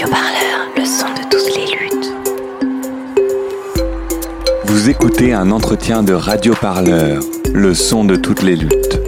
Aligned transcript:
Radio 0.00 0.14
Parleur, 0.14 0.68
le 0.76 0.84
son 0.84 1.08
de 1.08 1.28
toutes 1.28 1.56
les 1.56 1.66
luttes. 1.74 2.12
Vous 4.64 4.88
écoutez 4.88 5.32
un 5.32 5.50
entretien 5.50 6.04
de 6.04 6.12
Radio 6.12 6.54
Parleur, 6.54 7.20
le 7.52 7.74
son 7.74 8.04
de 8.04 8.14
toutes 8.14 8.42
les 8.42 8.54
luttes. 8.54 9.00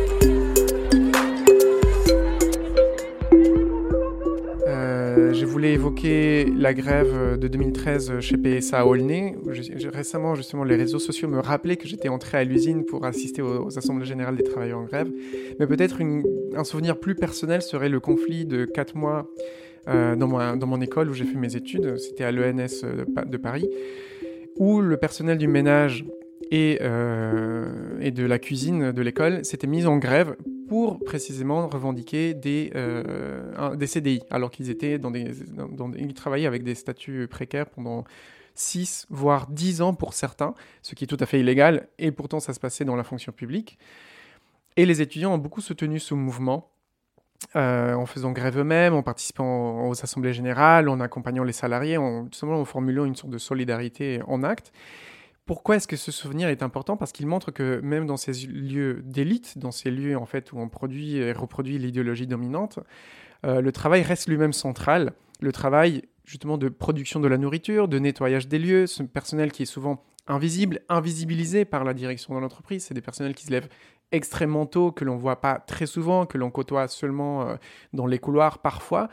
Euh, 4.66 5.32
je 5.32 5.46
voulais 5.46 5.74
évoquer 5.74 6.46
la 6.56 6.74
grève 6.74 7.38
de 7.38 7.46
2013 7.46 8.18
chez 8.18 8.36
PSA 8.36 8.80
à 8.80 8.84
Aulnay. 8.84 9.36
récemment, 9.94 10.34
justement, 10.34 10.64
les 10.64 10.74
réseaux 10.74 10.98
sociaux 10.98 11.28
me 11.28 11.38
rappelaient 11.38 11.76
que 11.76 11.86
j'étais 11.86 12.08
entré 12.08 12.38
à 12.38 12.42
l'usine 12.42 12.84
pour 12.84 13.04
assister 13.04 13.42
aux, 13.42 13.78
assemblées 13.78 14.06
générales 14.06 14.34
des 14.34 14.42
travailleurs 14.42 14.80
en 14.80 14.86
grève. 14.86 15.08
Mais 15.60 15.68
peut-être 15.68 16.00
un 16.02 16.64
souvenir 16.64 16.98
plus 16.98 17.14
personnel 17.14 17.62
serait 17.62 17.88
le 17.88 18.00
conflit 18.00 18.44
de 18.44 18.64
4 18.64 18.96
mois 18.96 19.30
euh, 19.88 20.16
dans, 20.16 20.66
mon 20.66 20.80
école 20.80 21.10
où 21.10 21.14
j'ai 21.14 21.24
fait 21.24 21.38
mes 21.38 21.56
études. 21.56 21.96
C'était 21.98 22.24
à 22.24 22.32
l'ENS 22.32 22.84
de 23.26 23.36
Paris, 23.36 23.68
où 24.56 24.80
le 24.80 24.96
personnel 24.96 25.38
du 25.38 25.48
ménage 25.48 26.04
et, 26.50 26.78
euh, 26.82 28.10
de 28.10 28.24
la 28.24 28.38
cuisine 28.38 28.92
de 28.92 29.02
l'école 29.02 29.44
s'était 29.44 29.66
mis 29.66 29.86
en 29.86 29.98
grève 29.98 30.36
pour 30.68 30.98
précisément 31.00 31.68
revendiquer 31.68 32.34
des, 32.34 32.70
euh, 32.74 33.86
CDI, 33.86 34.22
alors 34.30 34.50
qu'ils 34.50 34.70
étaient 34.70 34.98
dans, 34.98 35.12
ils 35.12 36.14
travaillaient 36.14 36.46
avec 36.46 36.62
des 36.62 36.74
statuts 36.74 37.26
précaires 37.28 37.68
pendant 37.68 38.04
6 38.54 39.06
voire 39.10 39.48
10 39.48 39.82
ans 39.82 39.94
pour 39.94 40.14
certains, 40.14 40.54
ce 40.82 40.94
qui 40.94 41.04
est 41.04 41.06
tout 41.06 41.16
à 41.20 41.26
fait 41.26 41.40
illégal, 41.40 41.88
et 41.98 42.12
pourtant 42.12 42.40
ça 42.40 42.52
se 42.52 42.60
passait 42.60 42.84
dans 42.84 42.96
la 42.96 43.04
fonction 43.04 43.32
publique. 43.32 43.78
Et 44.76 44.86
les 44.86 45.02
étudiants 45.02 45.34
ont 45.34 45.38
beaucoup 45.38 45.60
soutenu 45.60 45.98
ce 45.98 46.14
mouvement 46.14 46.70
euh, 47.56 47.94
en 47.94 48.06
faisant 48.06 48.32
grève 48.32 48.58
eux-mêmes, 48.58 48.94
en 48.94 49.02
participant 49.02 49.88
aux 49.88 50.02
assemblées 50.02 50.32
générales, 50.32 50.88
en 50.88 51.00
accompagnant 51.00 51.42
les 51.42 51.52
salariés, 51.52 51.96
en, 51.96 52.26
tout 52.26 52.38
simplement 52.38 52.60
en 52.60 52.64
formulant 52.64 53.04
une 53.04 53.16
sorte 53.16 53.32
de 53.32 53.38
solidarité 53.38 54.20
en 54.26 54.42
acte. 54.42 54.72
Pourquoi 55.46 55.76
est-ce 55.76 55.88
que 55.88 55.96
ce 55.96 56.12
souvenir 56.12 56.48
est 56.48 56.62
important? 56.62 56.96
Parce 56.96 57.12
qu'il 57.12 57.26
montre 57.26 57.50
que 57.50 57.80
même 57.80 58.06
dans 58.06 58.16
ces 58.16 58.32
lieux 58.46 59.02
d'élite, 59.04 59.58
dans 59.58 59.72
ces 59.72 59.90
lieux 59.90 60.16
en 60.16 60.26
fait 60.26 60.52
où 60.52 60.60
on 60.60 60.68
produit 60.68 61.16
et 61.16 61.32
reproduit 61.32 61.78
l'idéologie 61.78 62.26
dominante, 62.26 62.78
euh, 63.44 63.60
le 63.60 63.72
travail 63.72 64.02
reste 64.02 64.28
lui-même 64.28 64.52
central. 64.52 65.12
Le 65.40 65.50
travail 65.50 66.02
justement 66.24 66.58
de 66.58 66.68
production 66.68 67.18
de 67.18 67.26
la 67.26 67.38
nourriture, 67.38 67.88
de 67.88 67.98
nettoyage 67.98 68.46
des 68.46 68.60
lieux, 68.60 68.86
ce 68.86 69.02
personnel 69.02 69.50
qui 69.50 69.64
est 69.64 69.66
souvent 69.66 70.04
invisible, 70.28 70.80
invisibilisé 70.88 71.64
par 71.64 71.82
la 71.82 71.94
direction 71.94 72.34
de 72.36 72.40
l'entreprise, 72.40 72.84
c'est 72.84 72.94
des 72.94 73.00
personnels 73.00 73.34
qui 73.34 73.46
se 73.46 73.50
lèvent 73.50 73.68
extrêmement 74.12 74.66
tôt, 74.66 74.92
que 74.92 75.04
l'on 75.04 75.16
voit 75.16 75.40
pas 75.40 75.58
très 75.58 75.86
souvent, 75.86 76.26
que 76.26 76.38
l'on 76.38 76.50
côtoie 76.50 76.88
seulement 76.88 77.42
euh, 77.42 77.56
dans 77.92 78.06
les 78.06 78.18
couloirs 78.18 78.58
parfois 78.58 79.08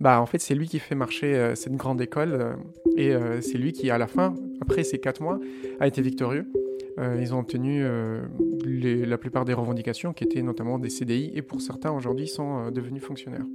bah, 0.00 0.20
en 0.20 0.26
fait, 0.26 0.40
c'est 0.40 0.56
lui 0.56 0.66
qui 0.66 0.80
fait 0.80 0.96
marcher 0.96 1.36
euh, 1.36 1.54
cette 1.54 1.76
grande 1.76 2.00
école 2.00 2.32
euh, 2.32 2.54
et 2.96 3.14
c'est 3.40 3.56
lui 3.56 3.72
qui, 3.72 3.88
à 3.88 3.98
la 3.98 4.08
fin, 4.08 4.34
après 4.60 4.82
ces 4.82 4.98
quatre 4.98 5.22
mois, 5.22 5.38
a 5.78 5.86
été 5.86 6.02
victorieux. 6.02 6.50
ils 7.20 7.32
ont 7.32 7.38
obtenu 7.38 7.84
la 8.64 9.16
plupart 9.16 9.44
des 9.44 9.54
revendications 9.54 10.12
qui 10.12 10.24
étaient 10.24 10.42
notamment 10.42 10.80
des 10.80 10.90
CDI 10.90 11.30
et 11.34 11.40
pour 11.40 11.60
certains 11.60 11.92
aujourd'hui 11.92 12.26
sont 12.26 12.72
devenus 12.72 13.02
fonctionnaires. 13.02 13.46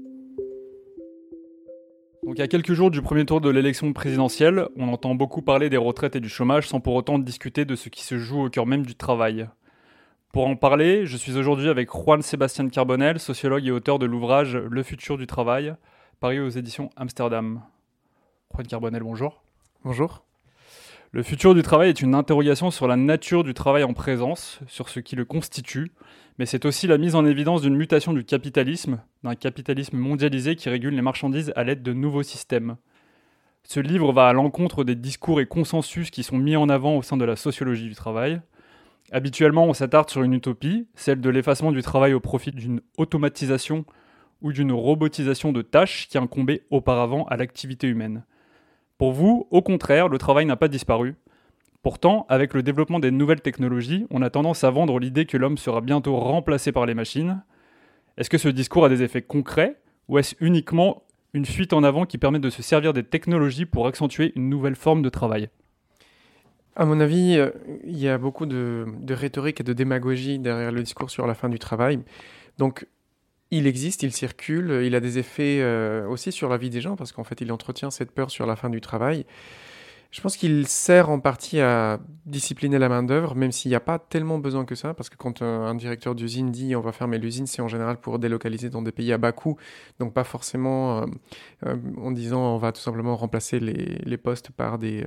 Donc, 2.23 2.39
à 2.39 2.47
quelques 2.47 2.73
jours 2.73 2.91
du 2.91 3.01
premier 3.01 3.25
tour 3.25 3.41
de 3.41 3.49
l'élection 3.49 3.91
présidentielle, 3.91 4.69
on 4.77 4.87
entend 4.87 5.15
beaucoup 5.15 5.41
parler 5.41 5.69
des 5.69 5.77
retraites 5.77 6.15
et 6.15 6.21
du 6.21 6.29
chômage 6.29 6.67
sans 6.67 6.79
pour 6.79 6.95
autant 6.95 7.19
discuter 7.19 7.65
de 7.65 7.75
ce 7.75 7.89
qui 7.89 8.03
se 8.03 8.17
joue 8.17 8.45
au 8.45 8.49
cœur 8.49 8.65
même 8.65 8.85
du 8.85 8.95
travail. 8.95 9.47
Pour 10.37 10.45
en 10.45 10.55
parler, 10.55 11.07
je 11.07 11.17
suis 11.17 11.35
aujourd'hui 11.35 11.67
avec 11.67 11.89
Juan 11.89 12.21
Sébastien 12.21 12.69
Carbonel, 12.69 13.17
sociologue 13.19 13.65
et 13.65 13.71
auteur 13.71 13.97
de 13.97 14.05
l'ouvrage 14.05 14.55
Le 14.55 14.83
futur 14.83 15.17
du 15.17 15.25
travail, 15.25 15.73
paru 16.19 16.39
aux 16.41 16.49
éditions 16.49 16.91
Amsterdam. 16.95 17.63
Juan 18.53 18.67
Carbonel, 18.67 19.01
bonjour. 19.01 19.41
Bonjour. 19.83 20.23
Le 21.11 21.23
futur 21.23 21.55
du 21.55 21.63
travail 21.63 21.89
est 21.89 22.03
une 22.03 22.13
interrogation 22.13 22.69
sur 22.69 22.87
la 22.87 22.97
nature 22.97 23.43
du 23.43 23.55
travail 23.55 23.83
en 23.83 23.93
présence, 23.93 24.59
sur 24.67 24.89
ce 24.89 24.99
qui 24.99 25.15
le 25.15 25.25
constitue, 25.25 25.91
mais 26.37 26.45
c'est 26.45 26.65
aussi 26.65 26.85
la 26.85 26.99
mise 26.99 27.15
en 27.15 27.25
évidence 27.25 27.63
d'une 27.63 27.75
mutation 27.75 28.13
du 28.13 28.23
capitalisme, 28.23 29.01
d'un 29.23 29.33
capitalisme 29.33 29.97
mondialisé 29.97 30.55
qui 30.55 30.69
régule 30.69 30.93
les 30.93 31.01
marchandises 31.01 31.51
à 31.55 31.63
l'aide 31.63 31.81
de 31.81 31.93
nouveaux 31.93 32.21
systèmes. 32.21 32.77
Ce 33.63 33.79
livre 33.79 34.13
va 34.13 34.27
à 34.27 34.33
l'encontre 34.33 34.83
des 34.83 34.93
discours 34.93 35.41
et 35.41 35.47
consensus 35.47 36.11
qui 36.11 36.21
sont 36.21 36.37
mis 36.37 36.55
en 36.55 36.69
avant 36.69 36.95
au 36.95 37.01
sein 37.01 37.17
de 37.17 37.25
la 37.25 37.35
sociologie 37.35 37.87
du 37.87 37.95
travail. 37.95 38.39
Habituellement, 39.11 39.65
on 39.65 39.73
s'attarde 39.73 40.09
sur 40.09 40.23
une 40.23 40.33
utopie, 40.33 40.87
celle 40.95 41.21
de 41.21 41.29
l'effacement 41.29 41.71
du 41.71 41.81
travail 41.81 42.13
au 42.13 42.19
profit 42.19 42.51
d'une 42.51 42.81
automatisation 42.97 43.85
ou 44.41 44.51
d'une 44.51 44.73
robotisation 44.73 45.53
de 45.53 45.61
tâches 45.61 46.07
qui 46.09 46.17
incombaient 46.17 46.63
auparavant 46.71 47.23
à 47.25 47.37
l'activité 47.37 47.87
humaine. 47.87 48.25
Pour 48.97 49.13
vous, 49.13 49.47
au 49.49 49.61
contraire, 49.61 50.09
le 50.09 50.17
travail 50.17 50.45
n'a 50.45 50.57
pas 50.57 50.67
disparu. 50.67 51.15
Pourtant, 51.83 52.25
avec 52.27 52.53
le 52.53 52.63
développement 52.63 52.99
des 52.99 53.11
nouvelles 53.11 53.41
technologies, 53.41 54.05
on 54.09 54.21
a 54.21 54.29
tendance 54.29 54.65
à 54.65 54.71
vendre 54.71 54.99
l'idée 54.99 55.25
que 55.25 55.37
l'homme 55.37 55.57
sera 55.57 55.79
bientôt 55.79 56.17
remplacé 56.17 56.73
par 56.73 56.85
les 56.85 56.93
machines. 56.93 57.43
Est-ce 58.17 58.29
que 58.29 58.37
ce 58.37 58.49
discours 58.49 58.83
a 58.83 58.89
des 58.89 59.03
effets 59.03 59.21
concrets 59.21 59.77
ou 60.09 60.17
est-ce 60.17 60.35
uniquement 60.41 61.03
une 61.33 61.45
fuite 61.45 61.71
en 61.71 61.83
avant 61.83 62.05
qui 62.05 62.17
permet 62.17 62.39
de 62.39 62.49
se 62.49 62.61
servir 62.61 62.91
des 62.91 63.03
technologies 63.03 63.65
pour 63.65 63.87
accentuer 63.87 64.33
une 64.35 64.49
nouvelle 64.49 64.75
forme 64.75 65.01
de 65.01 65.09
travail? 65.09 65.49
À 66.77 66.85
mon 66.85 66.99
avis, 66.99 67.37
euh, 67.37 67.49
il 67.83 67.97
y 67.97 68.07
a 68.07 68.19
beaucoup 68.19 68.45
de, 68.45 68.85
rhétorique 69.09 69.59
et 69.61 69.63
de 69.63 69.73
démagogie 69.73 70.37
derrière 70.37 70.71
le 70.71 70.83
discours 70.83 71.09
sur 71.09 71.25
la 71.25 71.33
fin 71.33 71.49
du 71.49 71.57
travail. 71.57 71.99
Donc, 72.59 72.87
il 73.49 73.65
existe, 73.65 74.03
il 74.03 74.11
circule, 74.11 74.81
il 74.83 74.93
a 74.93 74.99
des 74.99 75.17
effets 75.17 75.59
euh, 75.61 76.07
aussi 76.07 76.31
sur 76.31 76.49
la 76.49 76.57
vie 76.57 76.69
des 76.69 76.81
gens 76.81 76.95
parce 76.95 77.13
qu'en 77.13 77.23
fait 77.23 77.39
il 77.41 77.51
entretient 77.51 77.89
cette 77.89 78.11
peur 78.11 78.29
sur 78.29 78.45
la 78.45 78.55
fin 78.55 78.69
du 78.69 78.81
travail. 78.81 79.25
Je 80.11 80.21
pense 80.21 80.37
qu'il 80.37 80.67
sert 80.67 81.09
en 81.09 81.19
partie 81.19 81.59
à 81.59 81.99
discipliner 82.25 82.77
la 82.77 82.89
main-d'œuvre, 82.89 83.35
même 83.35 83.51
s'il 83.51 83.69
n'y 83.69 83.75
a 83.75 83.79
pas 83.79 83.99
tellement 83.99 84.37
besoin 84.37 84.63
que 84.65 84.75
ça, 84.75 84.93
parce 84.93 85.09
que 85.09 85.17
quand 85.17 85.41
un, 85.41 85.75
directeur 85.75 86.13
d'usine 86.13 86.51
dit 86.51 86.75
on 86.75 86.81
va 86.81 86.91
fermer 86.91 87.17
l'usine, 87.17 87.47
c'est 87.47 87.61
en 87.61 87.67
général 87.67 87.97
pour 87.97 88.19
délocaliser 88.19 88.69
dans 88.69 88.81
des 88.81 88.91
pays 88.91 89.11
à 89.13 89.17
bas 89.17 89.31
coût, 89.31 89.57
donc 89.99 90.13
pas 90.13 90.23
forcément 90.23 91.05
euh, 91.65 91.75
en 91.97 92.11
disant 92.11 92.55
on 92.55 92.57
va 92.57 92.71
tout 92.71 92.81
simplement 92.81 93.15
remplacer 93.15 93.59
les, 93.59 94.17
postes 94.17 94.51
par 94.51 94.77
des, 94.77 95.05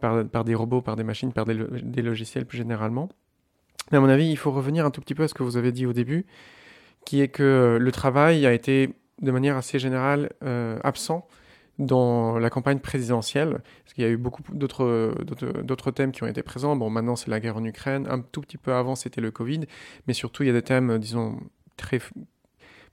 par, 0.00 0.44
des 0.44 0.54
robots, 0.54 0.82
par 0.82 0.96
des 0.96 1.04
machines, 1.04 1.32
par 1.32 1.44
des, 1.44 2.02
logiciels 2.02 2.46
plus 2.46 2.58
généralement. 2.58 3.08
Mais 3.90 3.98
à 3.98 4.00
mon 4.00 4.08
avis, 4.08 4.28
il 4.28 4.36
faut 4.36 4.50
revenir 4.50 4.86
un 4.86 4.90
tout 4.90 5.00
petit 5.00 5.14
peu 5.14 5.24
à 5.24 5.28
ce 5.28 5.34
que 5.34 5.42
vous 5.42 5.56
avez 5.56 5.72
dit 5.72 5.86
au 5.86 5.92
début 5.92 6.26
qui 7.04 7.20
est 7.20 7.28
que 7.28 7.78
le 7.80 7.92
travail 7.92 8.46
a 8.46 8.52
été 8.52 8.94
de 9.20 9.30
manière 9.30 9.56
assez 9.56 9.78
générale 9.78 10.30
euh, 10.44 10.78
absent 10.84 11.26
dans 11.78 12.38
la 12.38 12.50
campagne 12.50 12.78
présidentielle, 12.78 13.60
parce 13.84 13.94
qu'il 13.94 14.04
y 14.04 14.06
a 14.06 14.10
eu 14.10 14.16
beaucoup 14.16 14.42
d'autres 14.52 15.90
thèmes 15.90 16.12
qui 16.12 16.22
ont 16.22 16.26
été 16.26 16.42
présents. 16.42 16.76
Bon, 16.76 16.90
maintenant 16.90 17.16
c'est 17.16 17.30
la 17.30 17.40
guerre 17.40 17.56
en 17.56 17.64
Ukraine, 17.64 18.06
un 18.08 18.20
tout 18.20 18.40
petit 18.40 18.58
peu 18.58 18.72
avant 18.72 18.94
c'était 18.94 19.20
le 19.20 19.30
Covid, 19.30 19.60
mais 20.06 20.12
surtout 20.12 20.42
il 20.42 20.46
y 20.46 20.50
a 20.50 20.52
des 20.52 20.62
thèmes, 20.62 20.98
disons, 20.98 21.40
très 21.76 22.00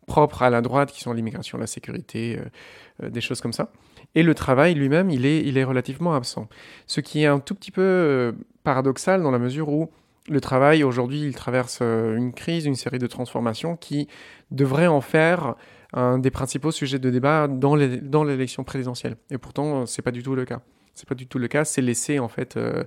propres 0.09 0.41
à 0.43 0.49
la 0.49 0.61
droite 0.61 0.91
qui 0.91 0.99
sont 0.99 1.13
l'immigration, 1.13 1.57
la 1.57 1.67
sécurité, 1.67 2.37
euh, 2.37 3.05
euh, 3.05 3.09
des 3.09 3.21
choses 3.21 3.39
comme 3.39 3.53
ça. 3.53 3.71
Et 4.15 4.23
le 4.23 4.35
travail 4.35 4.73
lui-même, 4.73 5.09
il 5.09 5.25
est, 5.25 5.45
il 5.45 5.57
est 5.57 5.63
relativement 5.63 6.13
absent. 6.13 6.49
Ce 6.87 6.99
qui 6.99 7.23
est 7.23 7.27
un 7.27 7.39
tout 7.39 7.55
petit 7.55 7.71
peu 7.71 8.35
paradoxal 8.63 9.23
dans 9.23 9.31
la 9.31 9.39
mesure 9.39 9.69
où 9.69 9.89
le 10.29 10.41
travail, 10.41 10.83
aujourd'hui, 10.83 11.21
il 11.21 11.35
traverse 11.35 11.79
euh, 11.81 12.15
une 12.15 12.33
crise, 12.33 12.65
une 12.65 12.75
série 12.75 12.99
de 12.99 13.07
transformations 13.07 13.75
qui 13.75 14.07
devraient 14.51 14.87
en 14.87 15.01
faire 15.01 15.55
un 15.93 16.19
des 16.19 16.29
principaux 16.29 16.71
sujets 16.71 16.99
de 16.99 17.09
débat 17.09 17.47
dans 17.47 17.75
l'élection 17.75 18.63
présidentielle. 18.63 19.15
Et 19.31 19.37
pourtant, 19.37 19.85
ce 19.85 19.99
n'est 19.99 20.03
pas 20.03 20.11
du 20.11 20.21
tout 20.21 20.35
le 20.35 20.45
cas. 20.45 20.61
C'est 20.93 21.07
pas 21.07 21.15
du 21.15 21.25
tout 21.25 21.39
le 21.39 21.47
cas. 21.47 21.65
C'est 21.65 21.81
laissé, 21.81 22.19
en 22.19 22.27
fait, 22.27 22.57
euh, 22.57 22.83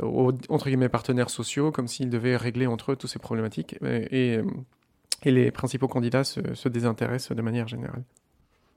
aux, 0.00 0.32
entre 0.48 0.66
guillemets, 0.66 0.88
partenaires 0.88 1.30
sociaux, 1.30 1.72
comme 1.72 1.88
s'ils 1.88 2.10
devaient 2.10 2.36
régler 2.36 2.66
entre 2.66 2.92
eux 2.92 2.96
toutes 2.96 3.10
ces 3.10 3.18
problématiques. 3.18 3.76
Et, 3.82 4.38
les 5.24 5.50
principaux 5.50 5.88
candidats 5.88 6.24
se, 6.24 6.54
se, 6.54 6.68
désintéressent 6.68 7.36
de 7.36 7.42
manière 7.42 7.68
générale. 7.68 8.02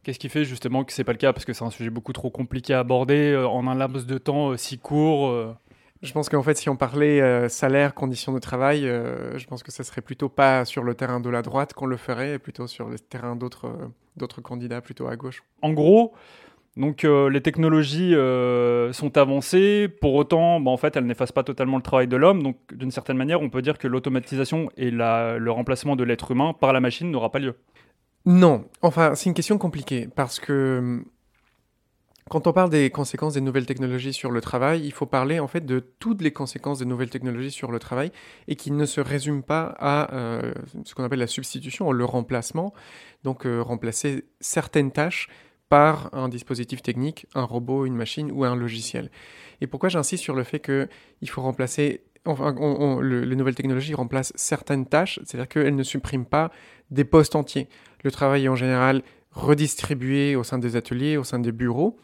Qu'est-ce 0.04 0.20
qui 0.20 0.30
fait 0.30 0.46
justement 0.46 0.84
que 0.84 0.94
c'est 0.94 1.04
pas 1.04 1.12
le 1.12 1.18
cas? 1.18 1.34
Parce 1.34 1.46
que 1.46 1.54
c'est 1.54 1.66
un 1.66 1.70
sujet 1.70 1.90
beaucoup 1.90 2.14
trop 2.14 2.30
compliqué 2.30 2.74
à 2.74 2.80
aborder 2.80 3.32
euh, 3.32 3.48
en 3.48 3.68
un 3.68 3.76
laps 3.76 4.06
de 4.06 4.18
temps 4.18 4.56
si 4.58 4.78
court. 4.78 5.56
Je 6.02 6.14
pense 6.14 6.30
qu'en 6.30 6.44
fait, 6.44 6.56
si 6.56 6.70
on 6.70 6.78
parlait 6.78 7.20
euh, 7.20 7.50
salaire, 7.50 7.94
conditions 7.94 8.32
de 8.32 8.40
travail, 8.40 8.88
euh, 8.88 9.38
je 9.38 9.46
pense 9.48 9.64
que 9.64 9.72
ce 9.72 9.84
serait 9.84 10.02
plutôt 10.02 10.30
pas 10.30 10.64
sur 10.64 10.84
le 10.84 10.96
terrain 10.96 11.20
de 11.20 11.30
la 11.30 11.42
droite 11.42 11.74
qu'on 11.74 11.88
le 11.88 11.98
ferait, 11.98 12.40
plutôt 12.40 12.68
sur 12.68 12.88
le 12.88 12.98
terrain 12.98 13.36
d'autres 13.36 13.68
euh, 13.68 13.88
d'autres 14.16 14.42
candidats 14.42 14.80
plutôt 14.80 15.08
à 15.08 15.18
gauche. 15.18 15.44
En 15.62 15.74
gros, 15.74 16.14
donc 16.80 17.04
les 17.04 17.42
technologies 17.42 18.14
sont 18.92 19.18
avancées, 19.18 19.88
pour 20.02 20.16
autant, 20.16 20.60
bah, 20.60 20.72
en 20.72 20.78
fait, 20.78 20.96
elles 20.96 21.06
n'effacent 21.06 21.32
pas 21.32 21.44
totalement 21.44 21.78
le 21.78 21.84
travail 21.84 22.08
de 22.08 22.18
l'homme. 22.18 22.42
Donc, 22.42 22.58
d'une 22.74 22.92
certaine 22.92 23.18
manière, 23.18 23.42
on 23.42 23.50
peut 23.50 23.62
dire 23.62 23.78
que 23.78 23.88
l'automatisation 23.88 24.70
et 24.78 24.90
le 24.90 25.50
remplacement 25.50 25.96
de 25.96 26.04
l'être 26.04 26.32
humain 26.32 26.54
par 26.54 26.74
la 26.74 26.80
machine 26.80 27.12
n'aura 27.12 27.32
pas 27.32 27.40
lieu. 27.40 27.56
Non, 28.26 28.66
enfin, 28.82 29.16
c'est 29.16 29.30
une 29.30 29.34
question 29.34 29.58
compliquée 29.58 30.08
parce 30.14 30.40
que 30.40 31.04
quand 32.30 32.46
on 32.46 32.54
parle 32.54 32.70
des 32.70 32.92
conséquences 32.92 33.34
des 33.34 33.42
nouvelles 33.42 33.66
technologies 33.66 34.14
sur 34.14 34.30
le 34.30 34.40
travail, 34.40 34.86
il 34.86 34.92
faut 34.92 35.08
parler 35.08 35.40
en 35.40 35.48
fait 35.48 35.66
de 35.66 35.80
toutes 35.80 36.22
les 36.22 36.32
conséquences 36.32 36.78
des 36.78 36.86
nouvelles 36.86 37.10
technologies 37.10 37.50
sur 37.50 37.72
le 37.72 37.80
travail 37.80 38.12
et 38.48 38.56
qui 38.56 38.72
ne 38.72 38.86
se 38.86 39.02
résument 39.02 39.42
pas 39.42 39.76
à 39.80 40.14
euh, 40.14 40.54
ce 40.86 40.94
qu'on 40.94 41.04
appelle 41.04 41.20
la 41.20 41.28
substitution, 41.28 41.92
le 41.92 42.06
remplacement. 42.06 42.74
Donc 43.24 43.46
euh, 43.48 43.62
remplacer 43.62 44.26
certaines 44.40 44.92
tâches 44.92 45.28
par 45.70 46.10
un 46.14 46.30
dispositif 46.30 46.82
technique, 46.82 47.28
un 47.36 47.44
robot, 47.44 47.86
une 47.86 47.96
machine 47.96 48.32
ou 48.32 48.44
un 48.44 48.56
logiciel. 48.56 49.10
Et 49.62 49.68
pourquoi 49.68 49.90
j'insiste 49.90 50.24
sur 50.24 50.36
le 50.36 50.44
fait 50.44 50.60
qu'il 50.60 51.30
faut 51.30 51.42
remplacer, 51.42 52.02
enfin, 52.26 52.56
les 53.02 53.36
nouvelles 53.36 53.56
technologies 53.56 53.94
remplacent 53.94 54.34
certaines 54.36 54.86
tâches, 54.86 55.20
c'est-à-dire 55.24 55.48
qu'elles 55.48 55.76
ne 55.76 55.84
suppriment 55.84 56.26
pas 56.26 56.52
des 56.92 57.04
postes 57.04 57.36
entiers. 57.36 57.70
Le 58.04 58.12
travail 58.12 58.46
est 58.46 58.50
en 58.50 58.56
général 58.56 59.04
redistribué 59.32 60.36
au 60.36 60.44
sein 60.44 60.58
des 60.58 60.76
ateliers, 60.76 61.18
au 61.18 61.24
sein 61.24 61.40
des 61.40 61.52
bureaux, 61.52 61.98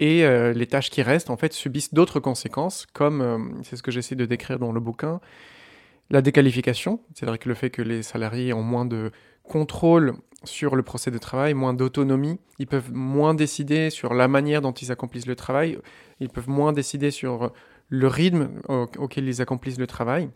et 0.00 0.24
euh, 0.24 0.52
les 0.52 0.66
tâches 0.66 0.90
qui 0.90 1.02
restent, 1.02 1.30
en 1.30 1.36
fait, 1.36 1.52
subissent 1.52 1.94
d'autres 1.94 2.20
conséquences, 2.20 2.86
comme, 2.92 3.20
euh, 3.20 3.38
c'est 3.64 3.76
ce 3.76 3.82
que 3.82 3.90
j'essaie 3.90 4.14
de 4.14 4.26
décrire 4.26 4.58
dans 4.58 4.70
le 4.70 4.80
bouquin, 4.80 5.20
la 6.10 6.22
déqualification, 6.22 7.00
c'est-à-dire 7.14 7.38
que 7.38 7.48
le 7.48 7.54
fait 7.54 7.70
que 7.70 7.82
les 7.82 8.02
salariés 8.02 8.52
ont 8.52 8.62
moins 8.62 8.84
de 8.84 9.10
contrôle 9.48 10.14
sur 10.44 10.76
le 10.76 10.82
procès 10.82 11.10
de 11.10 11.18
travail, 11.18 11.54
moins 11.54 11.74
d'autonomie, 11.74 12.38
ils 12.58 12.66
peuvent 12.66 12.92
moins 12.92 13.34
décider 13.34 13.90
sur 13.90 14.14
la 14.14 14.28
manière 14.28 14.62
dont 14.62 14.72
ils 14.72 14.92
accomplissent 14.92 15.26
le 15.26 15.34
travail, 15.34 15.78
ils 16.20 16.28
peuvent 16.28 16.48
moins 16.48 16.72
décider 16.72 17.10
sur 17.10 17.52
le 17.88 18.06
rythme 18.06 18.50
auquel 18.68 19.26
ils 19.26 19.42
accomplissent 19.42 19.78
le 19.78 19.86
travail. 19.86 20.30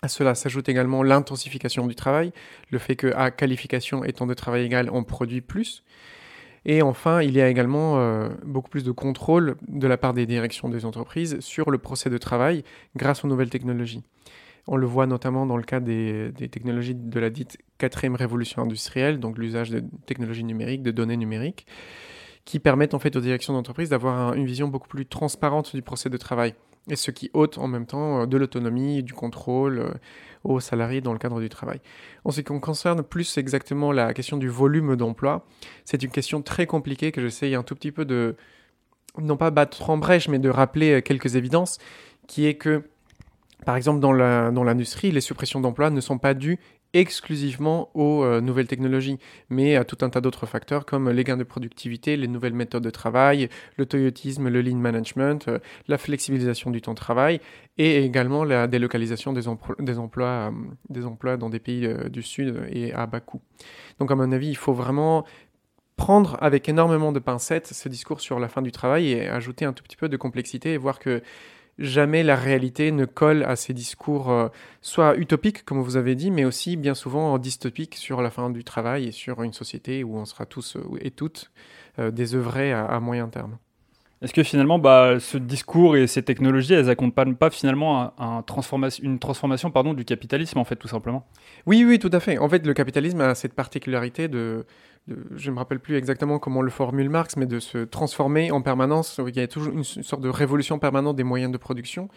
À 0.00 0.08
cela 0.08 0.34
s'ajoute 0.34 0.68
également 0.68 1.02
l'intensification 1.02 1.86
du 1.86 1.94
travail, 1.94 2.32
le 2.70 2.78
fait 2.78 2.96
que 2.96 3.12
à 3.14 3.30
qualification 3.30 4.04
et 4.04 4.12
temps 4.12 4.26
de 4.26 4.34
travail 4.34 4.64
égal, 4.64 4.88
on 4.92 5.02
produit 5.02 5.40
plus. 5.40 5.82
Et 6.64 6.82
enfin, 6.82 7.22
il 7.22 7.36
y 7.36 7.40
a 7.40 7.48
également 7.48 7.98
euh, 7.98 8.28
beaucoup 8.44 8.68
plus 8.68 8.84
de 8.84 8.92
contrôle 8.92 9.56
de 9.66 9.86
la 9.86 9.96
part 9.96 10.14
des 10.14 10.26
directions 10.26 10.68
des 10.68 10.84
entreprises 10.84 11.40
sur 11.40 11.70
le 11.70 11.78
procès 11.78 12.10
de 12.10 12.18
travail 12.18 12.62
grâce 12.96 13.24
aux 13.24 13.28
nouvelles 13.28 13.50
technologies. 13.50 14.02
On 14.70 14.76
le 14.76 14.86
voit 14.86 15.06
notamment 15.06 15.46
dans 15.46 15.56
le 15.56 15.62
cas 15.62 15.80
des, 15.80 16.30
technologies 16.50 16.94
de 16.94 17.18
la 17.18 17.30
dite 17.30 17.56
quatrième 17.78 18.14
révolution 18.14 18.62
industrielle, 18.62 19.18
donc 19.18 19.38
l'usage 19.38 19.70
de 19.70 19.82
technologies 20.04 20.44
numériques, 20.44 20.82
de 20.82 20.90
données 20.90 21.16
numériques, 21.16 21.66
qui 22.44 22.58
permettent 22.58 22.92
en 22.92 22.98
fait 22.98 23.16
aux 23.16 23.20
directions 23.20 23.54
d'entreprise 23.54 23.88
d'avoir 23.88 24.34
une 24.34 24.44
vision 24.44 24.68
beaucoup 24.68 24.88
plus 24.88 25.06
transparente 25.06 25.74
du 25.74 25.80
procès 25.80 26.10
de 26.10 26.16
travail, 26.18 26.54
et 26.90 26.96
ce 26.96 27.10
qui 27.10 27.30
ôte 27.32 27.56
en 27.56 27.66
même 27.66 27.86
temps 27.86 28.20
euh, 28.20 28.26
de 28.26 28.36
l'autonomie, 28.36 29.02
du 29.02 29.14
contrôle 29.14 29.78
euh, 29.78 29.90
aux 30.44 30.60
salariés 30.60 31.00
dans 31.00 31.14
le 31.14 31.18
cadre 31.18 31.40
du 31.40 31.48
travail. 31.48 31.80
En 32.24 32.30
ce 32.30 32.42
qui 32.42 32.60
concerne 32.60 33.02
plus 33.02 33.38
exactement 33.38 33.90
la 33.90 34.12
question 34.12 34.36
du 34.36 34.50
volume 34.50 34.96
d'emploi, 34.96 35.46
c'est 35.86 36.02
une 36.02 36.10
question 36.10 36.42
très 36.42 36.66
compliquée 36.66 37.10
que 37.10 37.22
j'essaye 37.22 37.54
un 37.54 37.62
tout 37.62 37.74
petit 37.74 37.90
peu 37.90 38.04
de, 38.04 38.36
non 39.18 39.38
pas 39.38 39.50
battre 39.50 39.88
en 39.88 39.96
brèche, 39.96 40.28
mais 40.28 40.38
de 40.38 40.50
rappeler 40.50 40.98
euh, 40.98 41.00
quelques 41.00 41.36
évidences, 41.36 41.78
qui 42.26 42.44
est 42.44 42.56
que 42.56 42.82
par 43.68 43.76
exemple, 43.76 44.00
dans 44.00 44.14
l'industrie, 44.64 45.10
les 45.10 45.20
suppressions 45.20 45.60
d'emplois 45.60 45.90
ne 45.90 46.00
sont 46.00 46.16
pas 46.16 46.32
dues 46.32 46.58
exclusivement 46.94 47.90
aux 47.92 48.24
euh, 48.24 48.40
nouvelles 48.40 48.66
technologies, 48.66 49.18
mais 49.50 49.76
à 49.76 49.84
tout 49.84 49.98
un 50.00 50.08
tas 50.08 50.22
d'autres 50.22 50.46
facteurs 50.46 50.86
comme 50.86 51.10
les 51.10 51.22
gains 51.22 51.36
de 51.36 51.44
productivité, 51.44 52.16
les 52.16 52.28
nouvelles 52.28 52.54
méthodes 52.54 52.82
de 52.82 52.88
travail, 52.88 53.50
le 53.76 53.84
toyotisme, 53.84 54.48
le 54.48 54.62
lean 54.62 54.78
management, 54.78 55.48
euh, 55.48 55.58
la 55.86 55.98
flexibilisation 55.98 56.70
du 56.70 56.80
temps 56.80 56.94
de 56.94 56.98
travail 56.98 57.42
et 57.76 58.02
également 58.06 58.42
la 58.42 58.68
délocalisation 58.68 59.34
des, 59.34 59.48
euh, 59.48 60.50
des 60.88 61.04
emplois 61.04 61.36
dans 61.36 61.50
des 61.50 61.58
pays 61.58 61.86
du 62.08 62.22
Sud 62.22 62.66
et 62.70 62.94
à 62.94 63.04
bas 63.04 63.20
coût. 63.20 63.42
Donc 63.98 64.10
à 64.10 64.14
mon 64.14 64.32
avis, 64.32 64.48
il 64.48 64.56
faut 64.56 64.72
vraiment 64.72 65.26
prendre 65.96 66.38
avec 66.40 66.70
énormément 66.70 67.12
de 67.12 67.18
pincettes 67.18 67.66
ce 67.66 67.88
discours 67.90 68.22
sur 68.22 68.40
la 68.40 68.48
fin 68.48 68.62
du 68.62 68.72
travail 68.72 69.12
et 69.12 69.28
ajouter 69.28 69.66
un 69.66 69.74
tout 69.74 69.82
petit 69.82 69.96
peu 69.98 70.08
de 70.08 70.16
complexité 70.16 70.72
et 70.72 70.78
voir 70.78 70.98
que 70.98 71.20
jamais 71.78 72.22
la 72.22 72.36
réalité 72.36 72.90
ne 72.90 73.04
colle 73.04 73.44
à 73.44 73.56
ces 73.56 73.72
discours 73.72 74.30
euh, 74.30 74.48
soit 74.82 75.16
utopiques, 75.16 75.64
comme 75.64 75.80
vous 75.80 75.96
avez 75.96 76.14
dit, 76.14 76.30
mais 76.30 76.44
aussi 76.44 76.76
bien 76.76 76.94
souvent 76.94 77.38
dystopiques 77.38 77.94
sur 77.94 78.22
la 78.22 78.30
fin 78.30 78.50
du 78.50 78.64
travail 78.64 79.06
et 79.06 79.12
sur 79.12 79.42
une 79.42 79.52
société 79.52 80.04
où 80.04 80.16
on 80.16 80.24
sera 80.24 80.46
tous 80.46 80.76
euh, 80.76 80.82
et 81.00 81.10
toutes 81.10 81.50
euh, 81.98 82.10
désœuvrés 82.10 82.72
à, 82.72 82.84
à 82.84 83.00
moyen 83.00 83.28
terme. 83.28 83.58
Est-ce 84.20 84.32
que 84.32 84.42
finalement, 84.42 84.78
bah, 84.78 85.20
ce 85.20 85.38
discours 85.38 85.96
et 85.96 86.08
ces 86.08 86.22
technologies, 86.22 86.74
elles 86.74 86.90
accompagnent 86.90 87.36
pas 87.36 87.50
finalement 87.50 88.12
une 89.02 89.18
transformation 89.18 89.70
du 89.94 90.04
capitalisme, 90.04 90.58
en 90.58 90.64
fait, 90.64 90.76
tout 90.76 90.88
simplement? 90.88 91.26
Oui, 91.66 91.84
oui, 91.86 91.98
tout 91.98 92.10
à 92.12 92.18
fait. 92.18 92.38
En 92.38 92.48
fait, 92.48 92.66
le 92.66 92.74
capitalisme 92.74 93.20
a 93.20 93.36
cette 93.36 93.54
particularité 93.54 94.26
de, 94.26 94.66
je 95.36 95.50
ne 95.50 95.54
me 95.54 95.58
rappelle 95.60 95.78
plus 95.78 95.96
exactement 95.96 96.38
comment 96.38 96.62
le 96.62 96.70
formule 96.70 97.08
Marx, 97.08 97.36
mais 97.36 97.46
de 97.46 97.60
se 97.60 97.78
transformer 97.78 98.50
en 98.50 98.60
permanence. 98.60 99.20
Il 99.26 99.36
y 99.36 99.40
a 99.40 99.46
toujours 99.46 99.72
une 99.72 99.84
sorte 99.84 100.22
de 100.22 100.28
révolution 100.28 100.78
permanente 100.78 101.16
des 101.16 101.24
moyens 101.24 101.52
de 101.52 101.58
production. 101.58 102.08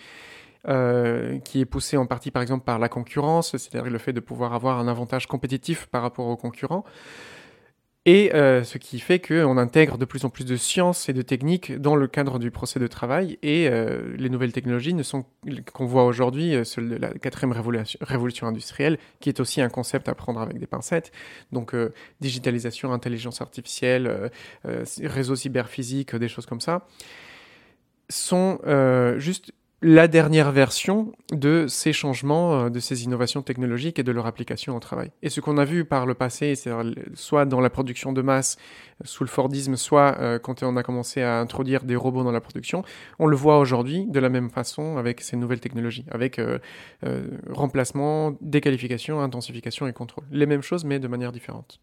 Euh, 0.68 1.39
qui 1.39 1.59
est 1.59 1.65
poussée 1.65 1.97
en 1.97 2.06
partie 2.06 2.30
par 2.30 2.44
exemple 2.44 2.63
par 2.63 2.77
la 2.77 2.88
concurrence, 2.88 3.57
c'est-à-dire 3.57 3.89
le 3.89 3.97
fait 3.97 4.13
de 4.13 4.19
pouvoir 4.19 4.54
avoir 4.54 4.77
un 4.77 4.88
avantage 4.88 5.25
compétitif 5.25 5.88
par 5.88 6.04
rapport 6.04 6.27
aux 6.27 6.38
concurrents. 6.38 6.86
Et 8.07 8.33
euh, 8.33 8.63
ce 8.63 8.80
qui 8.80 9.00
fait 9.00 9.19
qu'on 9.19 9.57
intègre 9.57 10.00
de 10.00 10.06
plus 10.06 10.25
en 10.25 10.31
plus 10.31 10.44
de 10.44 10.56
sciences 10.56 11.07
et 11.07 11.13
de 11.13 11.21
techniques 11.21 11.80
dans 11.80 11.95
le 11.95 12.07
cadre 12.07 12.39
du 12.39 12.50
procès 12.50 12.80
de 12.80 12.88
travail. 12.88 13.38
Et 13.44 13.68
euh, 13.68 14.15
les 14.18 14.30
nouvelles 14.30 14.53
technologies 14.53 14.95
ne 14.95 15.03
sont 15.03 15.24
qu'on 15.71 15.86
voit 15.86 16.06
aujourd'hui, 16.06 16.56
euh, 16.56 16.63
de 16.77 16.95
la 16.95 17.09
quatrième 17.13 17.51
révolution, 17.51 18.00
révolution, 18.01 18.48
industrielle, 18.48 18.98
qui 19.19 19.30
est 19.30 19.39
aussi 19.39 19.62
un 19.62 19.69
concept 19.69 20.09
à 20.09 20.15
prendre 20.15 20.42
avec 20.42 20.57
des 20.57 20.65
pincettes. 20.65 21.12
Donc 21.51 21.75
digitalisation, 22.21 22.92
intelligence 22.92 23.39
artificielle, 23.39 24.31
réseaux 25.04 25.36
cyberphysiques, 25.36 26.15
des 26.15 26.27
choses 26.27 26.47
comme 26.47 26.62
ça, 26.62 26.88
sont 28.09 28.59
juste 29.18 29.54
la 29.83 30.07
dernière 30.07 30.51
version 30.51 31.12
de 31.31 31.66
ces 31.68 31.92
changements, 31.92 32.54
euh, 32.54 32.69
de 32.69 32.80
ces 32.80 33.04
innovations 33.04 33.42
technologiques 33.42 33.98
et 33.98 34.04
de 34.04 34.12
leur 34.12 34.28
application 34.28 34.75
au 34.75 34.80
travail. 34.80 35.12
Et 35.24 35.30
ce 35.30 35.42
qu'on 35.42 35.57
a 35.57 35.66
vu 35.66 35.86
par 35.86 36.06
le 36.06 36.13
passé, 36.13 36.54
soit 37.16 37.45
dans 37.45 37.60
la 37.60 37.72
production 37.72 38.13
de 38.13 38.22
masse 38.22 38.57
euh, 39.01 39.06
sous 39.06 39.24
le 39.24 39.30
Fordisme, 39.30 39.75
soit 39.75 40.18
euh, 40.19 40.38
quand 40.38 40.62
on 40.62 40.78
a 40.78 40.83
commencé 40.83 41.24
à 41.24 41.39
introduire 41.39 41.83
des 41.83 41.95
robots 41.95 42.24
dans 42.24 42.31
la 42.31 42.42
production, 42.42 42.83
on 43.18 43.25
le 43.25 43.36
voit 43.36 43.57
aujourd'hui 43.57 44.06
de 44.06 44.19
la 44.19 44.30
même 44.30 44.51
façon 44.51 44.98
avec 44.98 45.22
ces 45.22 45.36
nouvelles 45.36 45.60
technologies, 45.60 46.06
avec 46.12 46.39
remplacement, 47.50 48.36
déqualification, 48.42 49.22
intensification 49.22 49.88
et 49.88 49.94
contrôle. 49.94 50.25
Les 50.31 50.45
mêmes 50.45 50.62
choses, 50.62 50.86
mais 50.86 51.00
de 51.00 51.07
manière 51.07 51.31
différente. 51.31 51.80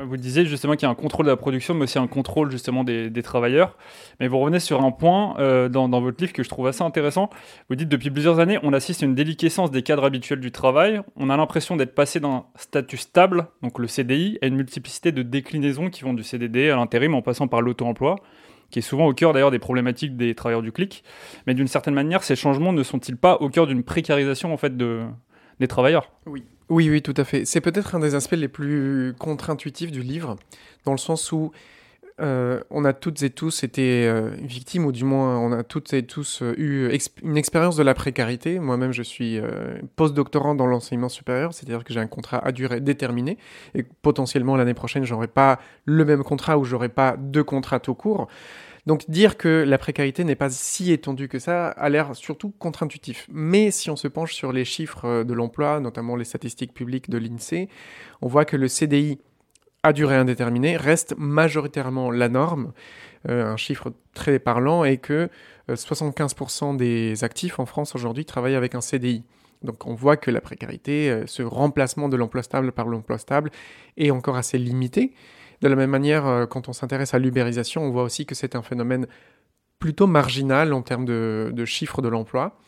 Vous 0.00 0.16
disiez 0.16 0.46
justement 0.46 0.74
qu'il 0.74 0.84
y 0.84 0.86
a 0.86 0.90
un 0.90 0.94
contrôle 0.94 1.26
de 1.26 1.30
la 1.30 1.36
production, 1.36 1.74
mais 1.74 1.82
aussi 1.82 1.98
un 1.98 2.06
contrôle 2.06 2.52
justement 2.52 2.84
des, 2.84 3.10
travailleurs. 3.22 3.76
Mais 4.20 4.28
vous 4.28 4.38
revenez 4.38 4.60
sur 4.60 4.84
un 4.84 4.92
point 4.92 5.36
euh, 5.40 5.68
dans, 5.68 5.88
votre 6.00 6.20
livre 6.20 6.32
que 6.32 6.44
je 6.44 6.48
trouve 6.48 6.68
assez 6.68 6.82
intéressant. 6.82 7.30
Vous 7.68 7.74
dites 7.74 7.88
depuis 7.88 8.10
plusieurs 8.10 8.38
années, 8.38 8.60
on 8.62 8.72
assiste 8.72 9.02
à 9.02 9.06
une 9.06 9.16
déliquescence 9.16 9.72
des 9.72 9.82
cadres 9.82 10.04
habituels 10.04 10.38
du 10.38 10.52
travail. 10.52 11.00
On 11.16 11.30
a 11.30 11.36
l'impression 11.36 11.74
d'être 11.74 11.96
passé 11.96 12.20
d'un 12.20 12.44
statut 12.54 12.96
stable, 12.96 13.48
donc 13.62 13.80
le 13.80 13.88
CDI, 13.88 14.38
à 14.40 14.46
une 14.46 14.54
multiplicité 14.54 15.10
de 15.10 15.22
déclinaisons 15.22 15.90
qui 15.90 16.04
vont 16.04 16.14
du 16.14 16.22
CDD 16.22 16.70
à 16.70 16.76
l'intérim 16.76 17.14
en 17.14 17.22
passant 17.22 17.48
par 17.48 17.60
l'auto-emploi 17.60 18.16
qui 18.70 18.80
est 18.80 18.82
souvent 18.82 19.06
au 19.06 19.14
cœur 19.14 19.32
d'ailleurs 19.32 19.50
des 19.50 19.58
problématiques 19.58 20.14
des 20.18 20.34
travailleurs 20.34 20.60
du 20.60 20.72
clic. 20.72 21.02
Mais 21.46 21.54
d'une 21.54 21.68
certaine 21.68 21.94
manière, 21.94 22.22
ces 22.22 22.36
changements 22.36 22.74
ne 22.74 22.82
sont-ils 22.82 23.16
pas 23.16 23.36
au 23.36 23.48
cœur 23.48 23.66
d'une 23.66 23.82
précarisation 23.82 24.52
en 24.52 24.58
fait 24.58 24.76
de, 24.76 25.06
des 25.58 25.68
travailleurs? 25.68 26.12
Oui. 26.26 26.44
Oui, 26.68 26.90
oui, 26.90 27.00
tout 27.00 27.14
à 27.16 27.24
fait. 27.24 27.44
C'est 27.44 27.60
peut-être 27.60 27.94
un 27.94 28.00
des 28.00 28.14
aspects 28.14 28.32
les 28.36 28.48
plus 28.48 29.14
contre-intuitifs 29.18 29.90
du 29.90 30.02
livre, 30.02 30.36
dans 30.84 30.92
le 30.92 30.98
sens 30.98 31.32
où 31.32 31.50
euh, 32.20 32.60
on 32.70 32.84
a 32.84 32.92
toutes 32.92 33.22
et 33.22 33.30
tous 33.30 33.62
été 33.62 34.06
euh, 34.06 34.30
victimes, 34.42 34.84
ou 34.84 34.92
du 34.92 35.04
moins 35.04 35.38
on 35.38 35.52
a 35.52 35.62
toutes 35.62 35.92
et 35.92 36.02
tous 36.02 36.42
euh, 36.42 36.52
eu 36.58 36.90
une 37.22 37.36
expérience 37.36 37.76
de 37.76 37.82
la 37.82 37.94
précarité. 37.94 38.58
Moi-même, 38.58 38.92
je 38.92 39.02
suis 39.02 39.40
post-doctorant 39.96 40.54
dans 40.54 40.66
l'enseignement 40.66 41.08
supérieur, 41.08 41.54
c'est-à-dire 41.54 41.84
que 41.84 41.92
j'ai 41.92 42.00
un 42.00 42.06
contrat 42.06 42.44
à 42.44 42.52
durée 42.52 42.80
déterminée, 42.80 43.38
et 43.74 43.84
potentiellement 44.02 44.56
l'année 44.56 44.74
prochaine, 44.74 45.04
j'aurai 45.04 45.28
pas 45.28 45.60
le 45.84 46.04
même 46.04 46.24
contrat 46.24 46.58
ou 46.58 46.64
j'aurai 46.64 46.88
pas 46.88 47.16
deux 47.16 47.44
contrats 47.44 47.80
tout 47.80 47.94
court. 47.94 48.28
Donc 48.88 49.04
dire 49.10 49.36
que 49.36 49.66
la 49.68 49.76
précarité 49.76 50.24
n'est 50.24 50.34
pas 50.34 50.48
si 50.48 50.92
étendue 50.92 51.28
que 51.28 51.38
ça 51.38 51.68
a 51.68 51.88
l'air 51.90 52.16
surtout 52.16 52.54
contre-intuitif. 52.58 53.26
Mais 53.30 53.70
si 53.70 53.90
on 53.90 53.96
se 53.96 54.08
penche 54.08 54.32
sur 54.32 54.50
les 54.50 54.64
chiffres 54.64 55.04
euh, 55.04 55.24
de 55.24 55.34
l'emploi, 55.34 55.78
notamment 55.78 56.16
les 56.16 56.24
statistiques 56.24 56.72
publiques 56.72 57.10
de 57.10 57.18
l'INSEE, 57.18 57.68
on 58.22 58.28
voit 58.28 58.46
que 58.46 58.56
le 58.56 58.66
CDI 58.66 59.18
à 59.82 59.92
durée 59.92 60.16
indéterminée 60.16 60.78
reste 60.78 61.14
majoritairement 61.18 62.10
la 62.10 62.30
norme, 62.30 62.72
euh, 63.28 63.44
un 63.44 63.58
chiffre 63.58 63.92
très 64.14 64.38
parlant, 64.38 64.84
et 64.84 64.96
que 64.96 65.28
75% 65.68 66.72
euh, 66.72 66.76
des 66.78 67.24
actifs 67.24 67.58
en 67.58 67.66
France 67.66 67.94
aujourd'hui 67.94 68.24
travaillent 68.24 68.54
avec 68.54 68.74
un 68.74 68.80
CDI. 68.80 69.22
Donc 69.62 69.86
on 69.86 69.92
voit 69.92 70.16
que 70.16 70.30
la 70.30 70.40
précarité, 70.40 71.24
ce 71.26 71.42
remplacement 71.42 72.08
de 72.08 72.16
l'emploi 72.16 72.42
stable 72.42 72.72
par 72.72 72.86
l'emploi 72.86 73.18
stable 73.18 73.50
est 73.98 74.10
encore 74.10 74.36
assez 74.36 74.56
limité. 74.56 75.12
De 75.60 75.68
la 75.68 75.76
même 75.76 75.90
manière, 75.90 76.26
euh, 76.26 76.46
quand 76.46 76.68
on 76.68 76.72
s'intéresse 76.72 77.14
à 77.14 77.18
l'ubérisation, 77.18 77.82
on 77.82 77.90
voit 77.90 78.04
aussi 78.04 78.26
que 78.26 78.34
c'est 78.34 78.54
un 78.54 78.62
phénomène 78.62 79.06
plutôt 79.78 80.06
marginal 80.06 80.72
en 80.72 80.82
termes 80.82 81.04
de, 81.04 81.64
chiffres 81.64 82.02
de 82.02 82.08
l'emploi, 82.08 82.58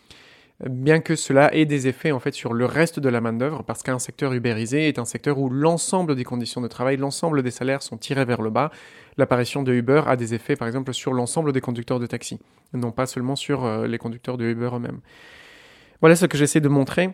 bien 0.69 1.01
que 1.01 1.17
cela 1.17 1.53
ait 1.55 1.65
des 1.65 1.89
effets 1.89 2.13
en 2.13 2.21
fait 2.21 2.33
sur 2.33 2.53
le 2.53 2.67
reste 2.67 3.01
de 3.01 3.09
la 3.09 3.21
main-d'œuvre, 3.21 3.65
parce 3.65 3.83
qu'un 3.83 3.99
secteur 3.99 4.33
ubérisé 4.33 4.89
est 4.89 4.99
un 4.99 5.05
secteur 5.05 5.39
où 5.39 5.51
l'ensemble 5.51 6.15
des 6.15 6.25
conditions 6.25 6.61
de 6.61 6.69
travail, 6.69 6.97
l'ensemble 6.97 7.43
des 7.43 7.51
salaires 7.51 7.83
sont 7.83 7.97
tirés 7.97 8.25
vers 8.25 8.43
le 8.43 8.51
bas. 8.51 8.71
L'apparition 9.17 9.63
de 9.63 9.73
Uber 9.73 10.03
a 10.07 10.17
des 10.17 10.35
effets, 10.35 10.57
par 10.57 10.69
exemple, 10.69 10.95
sur 10.95 11.13
l'ensemble 11.13 11.53
des 11.53 11.61
conducteurs 11.61 11.99
de 11.99 12.07
taxi, 12.07 12.39
non 12.73 12.93
pas 12.93 13.07
seulement 13.07 13.37
sur 13.37 13.65
euh, 13.65 13.87
les 13.87 13.99
conducteurs 13.99 14.37
de 14.37 14.45
Uber 14.45 14.71
eux-mêmes. 14.73 15.01
Voilà 16.01 16.17
ce 16.17 16.27
que 16.27 16.39
j'essaie 16.39 16.61
de 16.61 16.69
montrer 16.69 17.11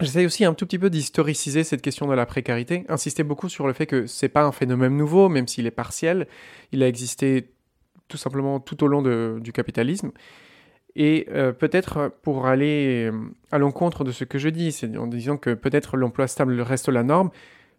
J'essaie 0.00 0.26
aussi 0.26 0.44
un 0.44 0.52
tout 0.52 0.66
petit 0.66 0.78
peu 0.78 0.90
d'historiciser 0.90 1.64
cette 1.64 1.80
question 1.80 2.06
de 2.06 2.14
la 2.14 2.26
précarité, 2.26 2.84
insister 2.88 3.22
beaucoup 3.22 3.48
sur 3.48 3.66
le 3.66 3.72
fait 3.72 3.86
que 3.86 4.06
c'est 4.06 4.28
pas 4.28 4.44
un 4.44 4.52
phénomène 4.52 4.94
nouveau, 4.94 5.30
même 5.30 5.48
s'il 5.48 5.66
est 5.66 5.70
partiel. 5.70 6.26
Il 6.72 6.82
a 6.82 6.88
existé 6.88 7.50
tout 8.08 8.18
simplement 8.18 8.60
tout 8.60 8.84
au 8.84 8.88
long 8.88 9.02
du 9.38 9.52
capitalisme. 9.52 10.12
Et 10.96 11.26
euh, 11.30 11.52
peut-être 11.52 12.12
pour 12.22 12.46
aller 12.46 13.10
euh, 13.10 13.18
à 13.52 13.58
l'encontre 13.58 14.02
de 14.02 14.12
ce 14.12 14.24
que 14.24 14.38
je 14.38 14.48
dis, 14.48 14.72
c'est 14.72 14.96
en 14.96 15.06
disant 15.06 15.36
que 15.36 15.52
peut-être 15.52 15.96
l'emploi 15.96 16.26
stable 16.26 16.58
reste 16.60 16.88
la 16.88 17.02
norme, 17.02 17.30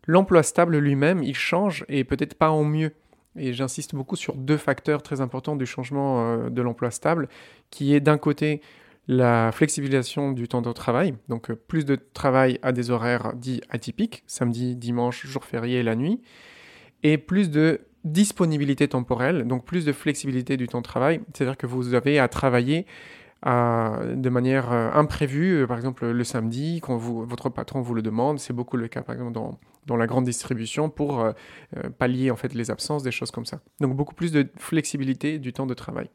l'emploi 0.06 0.44
stable 0.44 0.78
lui-même, 0.78 1.24
il 1.24 1.36
change 1.36 1.84
et 1.90 2.04
peut-être 2.04 2.36
pas 2.36 2.52
en 2.52 2.64
mieux. 2.64 2.92
Et 3.36 3.54
j'insiste 3.54 3.96
beaucoup 3.96 4.16
sur 4.16 4.36
deux 4.36 4.58
facteurs 4.58 5.02
très 5.02 5.20
importants 5.22 5.56
du 5.56 5.66
changement 5.66 6.22
euh, 6.22 6.50
de 6.50 6.62
l'emploi 6.62 6.92
stable, 6.92 7.28
qui 7.72 7.96
est 7.96 8.00
d'un 8.00 8.20
côté 8.20 8.62
la 9.08 9.52
flexibilisation 9.52 10.32
du 10.32 10.48
temps 10.48 10.62
de 10.62 10.72
travail, 10.72 11.16
donc 11.30 11.52
plus 11.54 11.86
de 11.86 11.96
travail 11.96 12.60
à 12.62 12.72
des 12.72 12.92
horaires 12.92 13.34
dits 13.36 13.62
atypiques, 13.70 14.24
samedi, 14.28 14.76
dimanche, 14.76 15.26
jour 15.26 15.46
férié 15.46 15.80
et 15.80 15.84
la 15.84 15.96
nuit, 15.96 16.22
et 17.04 17.18
plus 17.18 17.50
de 17.50 17.82
disponibilité 18.04 18.88
temporelle, 18.88 19.46
donc 19.46 19.66
plus 19.66 19.86
de 19.86 19.94
flexibilité 19.94 20.58
du 20.58 20.68
temps 20.68 20.80
de 20.80 20.86
travail, 20.86 21.22
c'est-à-dire 21.34 21.58
que 21.58 21.68
vous 21.68 21.94
avez 21.94 22.20
à 22.20 22.28
travailler 22.28 22.86
de 23.46 24.30
manière 24.30 24.72
euh, 24.72 24.90
imprévue, 24.94 25.62
euh, 25.62 25.68
par 25.68 25.78
exemple 25.78 26.08
le 26.08 26.24
samedi, 26.24 26.80
quand 26.82 26.98
votre 26.98 27.50
patron 27.50 27.82
vous 27.82 27.94
le 27.94 28.02
demande, 28.02 28.40
c'est 28.40 28.54
beaucoup 28.54 28.78
le 28.78 28.88
cas 28.88 29.04
par 29.04 29.14
exemple 29.14 29.32
dans, 29.32 29.96
la 29.96 30.08
grande 30.08 30.26
distribution 30.26 30.90
pour 30.90 31.22
euh, 31.22 31.32
pallier 31.98 32.32
en 32.32 32.36
fait 32.36 32.54
les 32.54 32.72
absences, 32.72 33.04
des 33.04 33.12
choses 33.12 33.32
comme 33.32 33.46
ça. 33.46 33.62
Donc 33.80 33.96
beaucoup 33.96 34.16
plus 34.16 34.32
de 34.32 34.48
flexibilité 34.58 35.40
du 35.40 35.54
temps 35.54 35.68
de 35.68 35.76
travail 35.76 36.10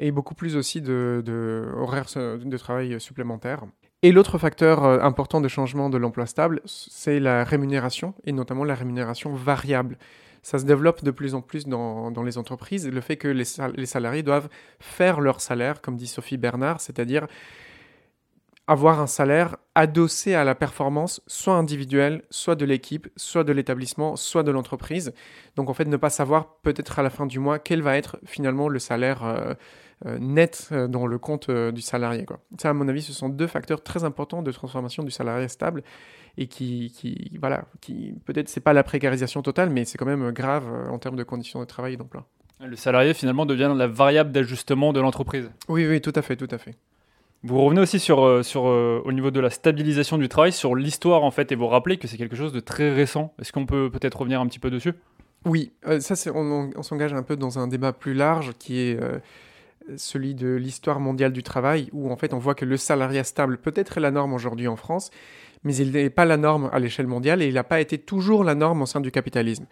et 0.00 0.10
beaucoup 0.10 0.34
plus 0.34 0.56
aussi 0.56 0.80
de, 0.80 1.22
de 1.24 1.68
horaires 1.76 2.06
de 2.16 2.56
travail 2.56 3.00
supplémentaires. 3.00 3.64
Et 4.02 4.12
l'autre 4.12 4.38
facteur 4.38 4.82
important 4.82 5.40
de 5.40 5.48
changement 5.48 5.90
de 5.90 5.98
l'emploi 5.98 6.26
stable, 6.26 6.62
c'est 6.64 7.20
la 7.20 7.44
rémunération 7.44 8.14
et 8.24 8.32
notamment 8.32 8.64
la 8.64 8.74
rémunération 8.74 9.34
variable 9.34 9.98
ça 10.42 10.58
se 10.58 10.64
développe 10.64 11.04
de 11.04 11.10
plus 11.10 11.34
en 11.34 11.42
plus 11.42 11.66
dans, 11.66 12.22
les 12.22 12.38
entreprises, 12.38 12.88
le 12.88 13.00
fait 13.00 13.16
que 13.16 13.28
les, 13.28 13.44
salariés 13.44 14.22
doivent 14.22 14.48
faire 14.78 15.20
leur 15.20 15.40
salaire, 15.40 15.80
comme 15.80 15.96
dit 15.96 16.06
Sophie 16.06 16.36
Bernard, 16.36 16.80
c'est-à-dire 16.80 17.26
avoir 18.66 19.00
un 19.00 19.08
salaire 19.08 19.56
adossé 19.74 20.34
à 20.34 20.44
la 20.44 20.54
performance 20.54 21.20
soit 21.26 21.54
individuelle, 21.54 22.22
soit 22.30 22.54
de 22.54 22.64
l'équipe, 22.64 23.08
soit 23.16 23.42
de 23.42 23.52
l'établissement, 23.52 24.14
soit 24.14 24.44
de 24.44 24.52
l'entreprise. 24.52 25.12
Donc 25.56 25.68
en 25.68 25.74
fait, 25.74 25.86
ne 25.86 25.96
pas 25.96 26.10
savoir 26.10 26.54
peut-être 26.62 27.00
à 27.00 27.02
la 27.02 27.10
fin 27.10 27.26
du 27.26 27.40
mois 27.40 27.58
quel 27.58 27.82
va 27.82 27.96
être 27.96 28.18
finalement 28.24 28.68
le 28.68 28.78
salaire 28.78 29.24
euh, 29.24 29.36
euh, 29.40 29.54
net 30.04 30.68
euh, 30.72 30.88
dans 30.88 31.06
le 31.06 31.18
compte 31.18 31.50
du 31.50 31.80
salarié. 31.80 32.24
Quoi. 32.24 32.40
Ça, 32.60 32.70
à 32.70 32.72
mon 32.72 32.88
avis, 32.88 33.02
ce 33.02 33.12
sont 33.12 33.28
deux 33.28 33.46
facteurs 33.46 33.82
très 33.82 34.04
importants 34.04 34.42
de 34.42 34.52
transformation 34.52 35.02
du 35.02 35.10
salarié 35.10 35.48
stable 35.48 35.82
et 36.38 36.46
qui, 36.46 36.92
qui 36.96 37.38
voilà, 37.40 37.64
qui 37.80 38.14
peut-être 38.24 38.48
c'est 38.48 38.60
pas 38.60 38.72
la 38.72 38.82
précarisation 38.82 39.42
totale, 39.42 39.70
mais 39.70 39.84
c'est 39.84 39.98
quand 39.98 40.06
même 40.06 40.30
grave 40.30 40.64
euh, 40.68 40.88
en 40.88 40.98
termes 40.98 41.16
de 41.16 41.22
conditions 41.22 41.60
de 41.60 41.64
travail 41.64 41.94
et 41.94 41.96
d'emploi. 41.96 42.26
Le 42.60 42.76
salarié 42.76 43.14
finalement 43.14 43.46
devient 43.46 43.72
la 43.74 43.86
variable 43.86 44.32
d'ajustement 44.32 44.92
de 44.92 45.00
l'entreprise. 45.00 45.50
Oui, 45.68 45.86
oui, 45.86 46.00
tout 46.00 46.12
à 46.14 46.22
fait, 46.22 46.36
tout 46.36 46.48
à 46.50 46.58
fait. 46.58 46.76
Vous 47.42 47.58
revenez 47.62 47.80
aussi 47.80 47.98
sur, 47.98 48.22
euh, 48.22 48.42
sur 48.42 48.68
euh, 48.68 49.00
au 49.06 49.12
niveau 49.12 49.30
de 49.30 49.40
la 49.40 49.48
stabilisation 49.48 50.18
du 50.18 50.28
travail, 50.28 50.52
sur 50.52 50.74
l'histoire 50.74 51.24
en 51.24 51.30
fait, 51.30 51.52
et 51.52 51.54
vous 51.54 51.68
rappelez 51.68 51.96
que 51.96 52.06
c'est 52.06 52.18
quelque 52.18 52.36
chose 52.36 52.52
de 52.52 52.60
très 52.60 52.92
récent. 52.92 53.32
Est-ce 53.40 53.52
qu'on 53.52 53.64
peut 53.64 53.90
peut-être 53.90 54.18
revenir 54.20 54.40
un 54.40 54.46
petit 54.46 54.58
peu 54.58 54.70
dessus? 54.70 54.92
Oui, 55.46 55.72
ça 56.00 56.16
c'est, 56.16 56.30
on, 56.30 56.70
on, 56.76 56.82
s'engage 56.82 57.14
un 57.14 57.22
peu 57.22 57.34
dans 57.34 57.58
un 57.58 57.66
débat 57.66 57.94
plus 57.94 58.12
large 58.12 58.52
qui 58.58 58.78
est 58.78 59.00
celui 59.96 60.34
de 60.34 60.48
l'histoire 60.48 61.00
mondiale 61.00 61.32
du 61.32 61.42
travail, 61.42 61.88
où 61.92 62.10
en 62.10 62.16
fait 62.16 62.32
on 62.34 62.38
voit 62.38 62.54
que 62.54 62.64
le 62.64 62.76
salariat 62.76 63.24
stable 63.24 63.58
peut 63.58 63.72
être 63.74 64.00
la 64.00 64.10
norme 64.10 64.32
aujourd'hui 64.32 64.68
en 64.68 64.76
France, 64.76 65.10
mais 65.64 65.74
il 65.76 65.92
n'est 65.92 66.10
pas 66.10 66.24
la 66.24 66.36
norme 66.36 66.70
à 66.72 66.78
l'échelle 66.78 67.06
mondiale 67.06 67.42
et 67.42 67.48
il 67.48 67.54
n'a 67.54 67.64
pas 67.64 67.80
été 67.80 67.98
toujours 67.98 68.44
la 68.44 68.54
norme 68.54 68.82
au 68.82 68.86
sein 68.86 69.00
du 69.00 69.10
capitalisme. 69.10 69.66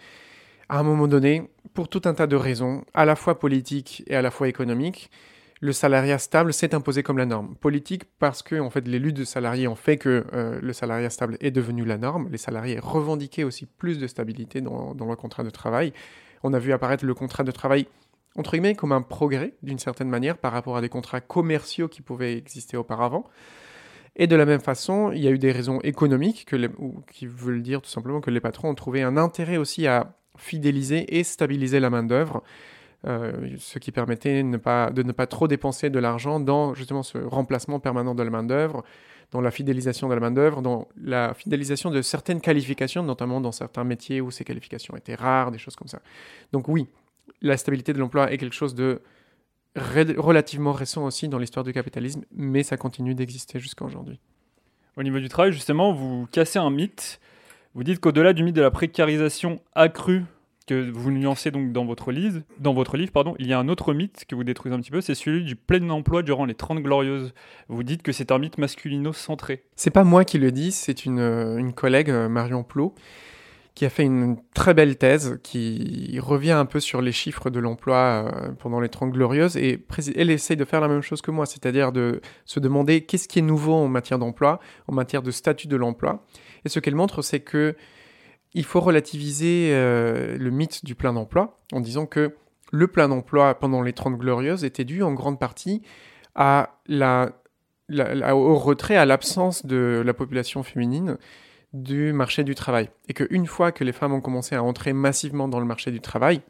À 0.68 0.78
un 0.78 0.82
moment 0.82 1.08
donné, 1.08 1.50
pour 1.72 1.88
tout 1.88 2.02
un 2.04 2.14
tas 2.14 2.26
de 2.26 2.36
raisons, 2.36 2.84
à 2.92 3.04
la 3.04 3.16
fois 3.16 3.38
politiques 3.38 4.02
et 4.06 4.16
à 4.16 4.22
la 4.22 4.30
fois 4.30 4.48
économiques, 4.48 5.10
le 5.60 5.72
salariat 5.72 6.18
stable 6.18 6.52
s'est 6.52 6.74
imposé 6.74 7.02
comme 7.02 7.18
la 7.18 7.26
norme. 7.26 7.56
Politique 7.56 8.04
parce 8.18 8.42
que 8.42 8.60
en 8.60 8.70
fait, 8.70 8.86
les 8.86 8.98
luttes 8.98 9.16
de 9.16 9.24
salariés 9.24 9.66
ont 9.66 9.74
fait 9.74 9.96
que 9.96 10.24
euh, 10.32 10.60
le 10.62 10.72
salariat 10.72 11.10
stable 11.10 11.36
est 11.40 11.50
devenu 11.50 11.84
la 11.84 11.98
norme. 11.98 12.28
Les 12.30 12.38
salariés 12.38 12.78
revendiquaient 12.78 13.44
aussi 13.44 13.66
plus 13.66 13.98
de 13.98 14.06
stabilité 14.06 14.60
dans, 14.60 14.94
dans 14.94 15.06
le 15.06 15.16
contrat 15.16 15.42
de 15.42 15.50
travail. 15.50 15.92
On 16.42 16.52
a 16.52 16.58
vu 16.58 16.72
apparaître 16.72 17.04
le 17.04 17.14
contrat 17.14 17.42
de 17.42 17.50
travail 17.50 17.86
entre 18.36 18.52
guillemets 18.52 18.74
comme 18.74 18.92
un 18.92 19.02
progrès 19.02 19.54
d'une 19.62 19.78
certaine 19.78 20.08
manière 20.08 20.38
par 20.38 20.52
rapport 20.52 20.76
à 20.76 20.80
des 20.80 20.88
contrats 20.88 21.20
commerciaux 21.20 21.88
qui 21.88 22.02
pouvaient 22.02 22.36
exister 22.36 22.76
auparavant. 22.76 23.24
Et 24.16 24.26
de 24.26 24.34
la 24.34 24.46
même 24.46 24.60
façon, 24.60 25.12
il 25.12 25.22
y 25.22 25.28
a 25.28 25.30
eu 25.30 25.38
des 25.38 25.52
raisons 25.52 25.80
économiques 25.82 26.44
que 26.46 26.70
qui 27.12 27.26
veulent 27.26 27.62
dire 27.62 27.80
tout 27.80 27.90
simplement 27.90 28.20
que 28.20 28.30
les 28.30 28.40
patrons 28.40 28.70
ont 28.70 28.74
trouvé 28.74 29.02
un 29.02 29.16
intérêt 29.16 29.56
aussi 29.56 29.86
à 29.86 30.14
fidéliser 30.36 31.18
et 31.18 31.24
stabiliser 31.24 31.78
la 31.80 31.90
main-d'œuvre, 31.90 32.42
euh, 33.06 33.54
ce 33.58 33.78
qui 33.78 33.92
permettait 33.92 34.42
de 34.42 34.48
ne, 34.48 34.56
pas, 34.56 34.90
de 34.90 35.02
ne 35.02 35.12
pas 35.12 35.26
trop 35.26 35.46
dépenser 35.46 35.88
de 35.88 35.98
l'argent 35.98 36.40
dans 36.40 36.74
justement 36.74 37.04
ce 37.04 37.18
remplacement 37.18 37.78
permanent 37.78 38.14
de 38.14 38.22
la 38.22 38.30
main-d'œuvre, 38.30 38.82
dans 39.30 39.40
la 39.40 39.50
fidélisation 39.50 40.08
de 40.08 40.14
la 40.14 40.20
main-d'œuvre, 40.20 40.62
dans 40.62 40.88
la 41.00 41.34
fidélisation 41.34 41.90
de 41.90 42.02
certaines 42.02 42.40
qualifications, 42.40 43.02
notamment 43.02 43.40
dans 43.40 43.52
certains 43.52 43.84
métiers 43.84 44.20
où 44.20 44.30
ces 44.30 44.44
qualifications 44.44 44.96
étaient 44.96 45.14
rares, 45.14 45.52
des 45.52 45.58
choses 45.58 45.76
comme 45.76 45.88
ça. 45.88 46.00
Donc, 46.52 46.66
oui, 46.66 46.88
la 47.42 47.56
stabilité 47.56 47.92
de 47.92 47.98
l'emploi 47.98 48.32
est 48.32 48.38
quelque 48.38 48.54
chose 48.54 48.74
de 48.74 49.02
relativement 49.76 50.72
récent 50.72 51.04
aussi 51.04 51.28
dans 51.28 51.38
l'histoire 51.38 51.64
du 51.64 51.72
capitalisme, 51.72 52.24
mais 52.32 52.62
ça 52.62 52.76
continue 52.76 53.14
d'exister 53.14 53.60
jusqu'à 53.60 53.84
aujourd'hui. 53.84 54.18
Au 54.96 55.02
niveau 55.02 55.20
du 55.20 55.28
travail, 55.28 55.52
justement, 55.52 55.92
vous 55.92 56.26
cassez 56.32 56.58
un 56.58 56.70
mythe. 56.70 57.20
Vous 57.74 57.84
dites 57.84 58.00
qu'au-delà 58.00 58.32
du 58.32 58.42
mythe 58.42 58.56
de 58.56 58.62
la 58.62 58.72
précarisation 58.72 59.60
accrue 59.74 60.24
que 60.66 60.90
vous 60.90 61.10
nuancez 61.10 61.50
donc 61.50 61.72
dans 61.72 61.84
votre 61.84 62.12
livre, 62.12 62.42
dans 62.58 62.74
votre 62.74 62.96
livre 62.96 63.10
pardon, 63.10 63.34
il 63.38 63.46
y 63.46 63.54
a 63.54 63.58
un 63.58 63.68
autre 63.68 63.94
mythe 63.94 64.24
que 64.28 64.34
vous 64.34 64.44
détruisez 64.44 64.74
un 64.74 64.80
petit 64.80 64.90
peu, 64.90 65.00
c'est 65.00 65.14
celui 65.14 65.44
du 65.44 65.56
plein 65.56 65.88
emploi 65.88 66.22
durant 66.22 66.44
les 66.44 66.54
30 66.54 66.82
glorieuses. 66.82 67.32
Vous 67.68 67.82
dites 67.82 68.02
que 68.02 68.12
c'est 68.12 68.30
un 68.32 68.38
mythe 68.38 68.58
masculino-centré. 68.58 69.64
C'est 69.76 69.90
pas 69.90 70.04
moi 70.04 70.24
qui 70.24 70.38
le 70.38 70.52
dis, 70.52 70.72
c'est 70.72 71.06
une, 71.06 71.20
une 71.20 71.72
collègue, 71.72 72.10
euh, 72.10 72.28
Marion 72.28 72.64
Plot, 72.64 72.94
qui 73.78 73.84
a 73.84 73.90
fait 73.90 74.02
une 74.02 74.38
très 74.54 74.74
belle 74.74 74.98
thèse 74.98 75.38
qui 75.44 76.18
revient 76.20 76.50
un 76.50 76.64
peu 76.64 76.80
sur 76.80 77.00
les 77.00 77.12
chiffres 77.12 77.48
de 77.48 77.60
l'emploi 77.60 77.96
euh, 77.96 78.50
pendant 78.58 78.80
les 78.80 78.88
30 78.88 79.12
glorieuses 79.12 79.56
et 79.56 79.86
elle 80.16 80.30
essaye 80.30 80.56
de 80.56 80.64
faire 80.64 80.80
la 80.80 80.88
même 80.88 81.00
chose 81.00 81.22
que 81.22 81.30
moi, 81.30 81.46
c'est-à-dire 81.46 81.92
de 81.92 82.20
se 82.44 82.58
demander 82.58 83.02
qu'est-ce 83.02 83.28
qui 83.28 83.38
est 83.38 83.42
nouveau 83.42 83.74
en 83.74 83.86
matière 83.86 84.18
d'emploi, 84.18 84.58
en 84.88 84.94
matière 84.94 85.22
de 85.22 85.30
statut 85.30 85.68
de 85.68 85.76
l'emploi. 85.76 86.24
Et 86.64 86.68
ce 86.68 86.80
qu'elle 86.80 86.96
montre, 86.96 87.22
c'est 87.22 87.38
que 87.38 87.76
il 88.52 88.64
faut 88.64 88.80
relativiser 88.80 89.70
euh, 89.70 90.36
le 90.36 90.50
mythe 90.50 90.84
du 90.84 90.96
plein 90.96 91.12
d'emploi 91.12 91.60
en 91.70 91.78
disant 91.78 92.06
que 92.06 92.34
le 92.72 92.88
plein 92.88 93.08
d'emploi 93.08 93.54
pendant 93.60 93.82
les 93.82 93.92
30 93.92 94.18
glorieuses 94.18 94.64
était 94.64 94.84
dû 94.84 95.04
en 95.04 95.12
grande 95.12 95.38
partie 95.38 95.82
au 96.34 96.48
retrait, 98.56 98.96
à 98.96 99.06
l'absence 99.06 99.64
de 99.64 100.02
la 100.04 100.14
population 100.14 100.64
féminine 100.64 101.16
du 101.72 102.12
marché 102.12 102.44
du 102.44 102.54
travail. 102.54 102.90
Et 103.08 103.14
qu'une 103.14 103.46
fois 103.46 103.72
que 103.72 103.84
les 103.84 103.92
femmes 103.92 104.12
ont 104.12 104.20
commencé 104.20 104.54
à 104.54 104.62
entrer 104.62 104.92
massivement 104.92 105.48
dans 105.48 105.60
le 105.60 105.66
marché 105.66 105.90
du 105.90 106.00
travail, 106.00 106.40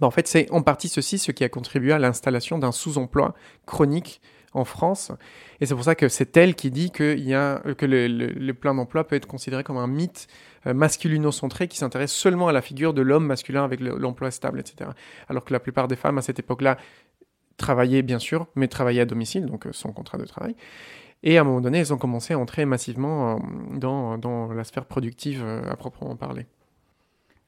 ben, 0.00 0.06
en 0.06 0.10
fait, 0.10 0.26
c'est 0.26 0.50
en 0.50 0.62
partie 0.62 0.88
ceci 0.88 1.18
ce 1.18 1.32
qui 1.32 1.44
a 1.44 1.48
contribué 1.48 1.92
à 1.92 1.98
l'installation 1.98 2.58
d'un 2.58 2.72
sous-emploi 2.72 3.34
chronique 3.66 4.20
en 4.54 4.64
France. 4.64 5.12
Et 5.60 5.66
c'est 5.66 5.74
pour 5.74 5.84
ça 5.84 5.94
que 5.94 6.08
c'est 6.08 6.36
elle 6.36 6.54
qui 6.54 6.70
dit 6.70 6.90
que, 6.90 7.16
y 7.16 7.34
a, 7.34 7.60
que 7.76 7.86
le, 7.86 8.52
plein 8.52 8.74
d'emploi 8.74 9.06
peut 9.06 9.16
être 9.16 9.26
considéré 9.26 9.64
comme 9.64 9.78
un 9.78 9.86
mythe 9.86 10.28
euh, 10.66 10.74
masculino-centré 10.74 11.68
qui 11.68 11.78
s'intéresse 11.78 12.12
seulement 12.12 12.48
à 12.48 12.52
la 12.52 12.62
figure 12.62 12.94
de 12.94 13.02
l'homme 13.02 13.26
masculin 13.26 13.64
avec 13.64 13.80
l'emploi 13.80 14.30
stable, 14.30 14.60
etc. 14.60 14.90
Alors 15.28 15.44
que 15.44 15.52
la 15.52 15.60
plupart 15.60 15.88
des 15.88 15.96
femmes 15.96 16.18
à 16.18 16.22
cette 16.22 16.38
époque-là 16.38 16.78
travaillaient 17.56 18.02
bien 18.02 18.18
sûr, 18.18 18.46
mais 18.54 18.68
travaillaient 18.68 19.02
à 19.02 19.06
domicile, 19.06 19.46
donc 19.46 19.66
euh, 19.66 19.72
sans 19.72 19.92
contrat 19.92 20.18
de 20.18 20.24
travail. 20.24 20.54
Et 21.22 21.38
à 21.38 21.42
un 21.42 21.44
moment 21.44 21.60
donné, 21.60 21.78
elles 21.78 21.92
ont 21.94 21.98
commencé 21.98 22.34
à 22.34 22.38
entrer 22.38 22.64
massivement 22.64 23.36
euh, 23.36 23.38
dans, 23.76 24.18
dans 24.18 24.52
la 24.52 24.64
sphère 24.64 24.86
productive 24.86 25.42
euh, 25.44 25.62
à 25.70 25.76
proprement 25.76 26.16
parler. 26.16 26.46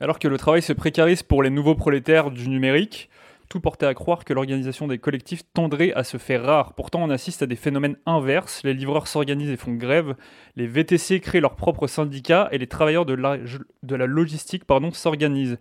Alors 0.01 0.19
que 0.19 0.29
le 0.29 0.39
travail 0.39 0.63
se 0.63 0.73
précarise 0.73 1.23
pour 1.23 1.43
les 1.43 1.51
nouveaux 1.51 1.75
prolétaires 1.75 2.31
du 2.31 2.49
numérique, 2.49 3.09
tout 3.49 3.61
portait 3.61 3.87
à 3.87 3.95
croire 3.95 4.25
que 4.25 4.33
l'organisation 4.33 4.89
des 4.89 4.99
collectifs 4.99 5.43
tendrait 5.53 5.93
à 5.93 6.05
se 6.05 6.17
faire 6.17 6.45
rare. 6.45 6.75
Pourtant, 6.75 7.03
on 7.03 7.11
assiste 7.11 7.43
à 7.43 7.47
des 7.47 7.57
phénomènes 7.57 7.97
inverses. 8.07 8.63
Les 8.65 8.75
livreurs 8.75 9.07
s'organisent 9.07 9.51
et 9.51 9.57
font 9.57 9.75
grève, 9.75 10.15
les 10.57 10.67
VTC 10.67 11.21
créent 11.21 11.41
leurs 11.41 11.57
propres 11.57 11.87
syndicats 11.87 12.49
et 12.53 12.59
les 12.59 12.67
travailleurs 12.67 13.07
de 13.07 13.15
la, 13.15 13.37
de 13.83 13.95
la 13.95 14.07
logistique 14.07 14.65
s'organisent. 14.93 15.59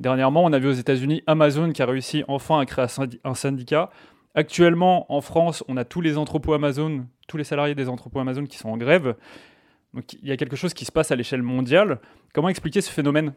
Dernièrement, 0.00 0.44
on 0.44 0.52
a 0.52 0.58
vu 0.58 0.68
aux 0.68 0.72
États-Unis 0.72 1.22
Amazon 1.26 1.72
qui 1.72 1.82
a 1.82 1.86
réussi 1.86 2.24
enfin 2.28 2.58
à 2.58 2.66
créer 2.66 2.86
un 3.24 3.34
syndicat. 3.34 3.90
Actuellement, 4.34 5.12
en 5.12 5.20
France, 5.20 5.62
on 5.68 5.76
a 5.76 5.84
tous 5.84 6.00
les 6.00 6.18
entrepôts 6.18 6.54
Amazon, 6.54 7.06
tous 7.28 7.36
les 7.36 7.44
salariés 7.44 7.74
des 7.74 7.88
entrepôts 7.88 8.18
Amazon 8.18 8.44
qui 8.44 8.58
sont 8.58 8.68
en 8.68 8.76
grève. 8.76 9.14
Donc 9.94 10.12
il 10.14 10.28
y 10.28 10.32
a 10.32 10.36
quelque 10.36 10.56
chose 10.56 10.74
qui 10.74 10.84
se 10.84 10.92
passe 10.92 11.12
à 11.12 11.16
l'échelle 11.16 11.42
mondiale. 11.42 12.00
Comment 12.32 12.48
expliquer 12.48 12.80
ce 12.80 12.90
phénomène? 12.90 13.32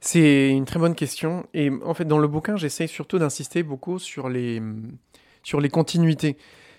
C'est 0.00 0.50
une 0.50 0.64
très 0.64 0.80
bonne 0.80 0.94
question. 0.94 1.46
Et 1.54 1.70
en 1.84 1.94
fait, 1.94 2.04
dans 2.04 2.18
le 2.18 2.26
bouquin, 2.26 2.56
j'essaie 2.56 2.86
surtout 2.86 3.18
d'insister 3.18 3.62
beaucoup 3.62 3.98
sur 3.98 4.28
les, 4.28 4.60
sur 5.44 5.60
les 5.60 5.68
continuités. 5.68 6.36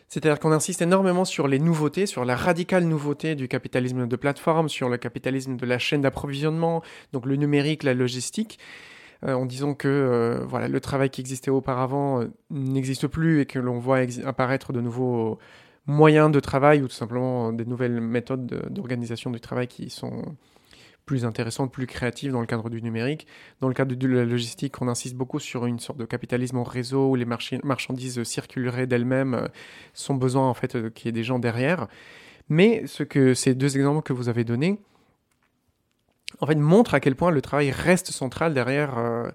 C'est-à-dire 0.10 0.40
qu'on 0.40 0.52
insiste 0.52 0.82
énormément 0.82 1.24
sur 1.24 1.48
les 1.48 1.60
nouveautés, 1.60 2.06
sur 2.06 2.26
la 2.26 2.36
radicale 2.36 2.84
nouveauté 2.84 3.36
du 3.36 3.48
capitalisme 3.48 4.08
de 4.08 4.16
plateforme, 4.18 4.68
sur 4.68 4.90
le 4.90 4.98
capitalisme 4.98 5.56
de 5.56 5.66
la 5.66 5.80
chaîne 5.80 6.02
d'approvisionnement, 6.02 6.82
donc 7.14 7.26
le 7.26 7.38
numérique, 7.38 7.84
la 7.84 7.94
logistique, 7.94 8.60
en 9.28 9.46
disant 9.46 9.74
que 9.74 9.88
euh, 9.88 10.46
voilà, 10.46 10.68
le 10.68 10.80
travail 10.80 11.10
qui 11.10 11.22
existait 11.22 11.52
auparavant 11.52 12.22
euh, 12.22 12.32
n'existe 12.50 13.08
plus 13.08 13.42
et 13.42 13.46
que 13.46 13.60
l'on 13.60 13.80
voit 13.80 14.00
apparaître 14.26 14.74
de 14.74 14.82
nouveaux 14.82 15.38
moyens 15.86 16.32
de 16.32 16.40
travail 16.40 16.82
ou 16.82 16.88
tout 16.88 16.96
simplement 16.96 17.54
des 17.54 17.66
nouvelles 17.66 18.02
méthodes 18.02 18.46
d'organisation 18.70 19.32
du 19.32 19.40
travail 19.40 19.68
qui 19.68 19.90
sont 19.90 20.36
plus 21.06 21.26
intéressantes, 21.26 21.72
plus 21.72 21.88
créatives 21.88 22.32
dans 22.32 22.42
le 22.42 22.48
cadre 22.48 22.70
du 22.70 22.82
numérique. 22.82 23.28
Dans 23.60 23.68
le 23.68 23.74
cadre 23.74 23.96
de 23.96 24.08
la 24.08 24.26
logistique, 24.26 24.82
on 24.82 24.88
insiste 24.88 25.16
beaucoup 25.16 25.40
sur 25.40 25.66
une 25.66 25.80
sorte 25.80 26.00
de 26.00 26.06
capitalisme 26.06 26.58
en 26.58 26.64
réseau 26.64 27.10
où 27.10 27.16
les 27.16 27.26
marchandises 27.26 28.24
circuleraient 28.24 28.88
d'elles-mêmes 28.88 29.34
euh, 29.34 29.48
sans 29.94 30.14
besoin 30.14 30.50
en 30.50 30.54
fait 30.54 30.76
euh, 30.76 30.90
qu'il 30.90 31.08
y 31.08 31.10
ait 31.10 31.12
des 31.12 31.24
gens 31.24 31.40
derrière. 31.40 31.88
Mais 32.50 32.86
ce 32.88 33.04
que 33.04 33.34
ces 33.34 33.56
deux 33.56 33.78
exemples 33.78 34.04
que 34.04 34.14
vous 34.14 34.30
avez 34.30 34.44
donnés, 34.44 34.80
en 36.40 36.48
fait, 36.48 36.56
montrent 36.56 36.94
à 36.94 37.00
quel 37.00 37.16
point 37.16 37.32
le 37.32 37.42
travail 37.42 37.72
reste 37.72 38.12
central 38.12 38.54
derrière, 38.54 38.98
euh, 38.98 39.30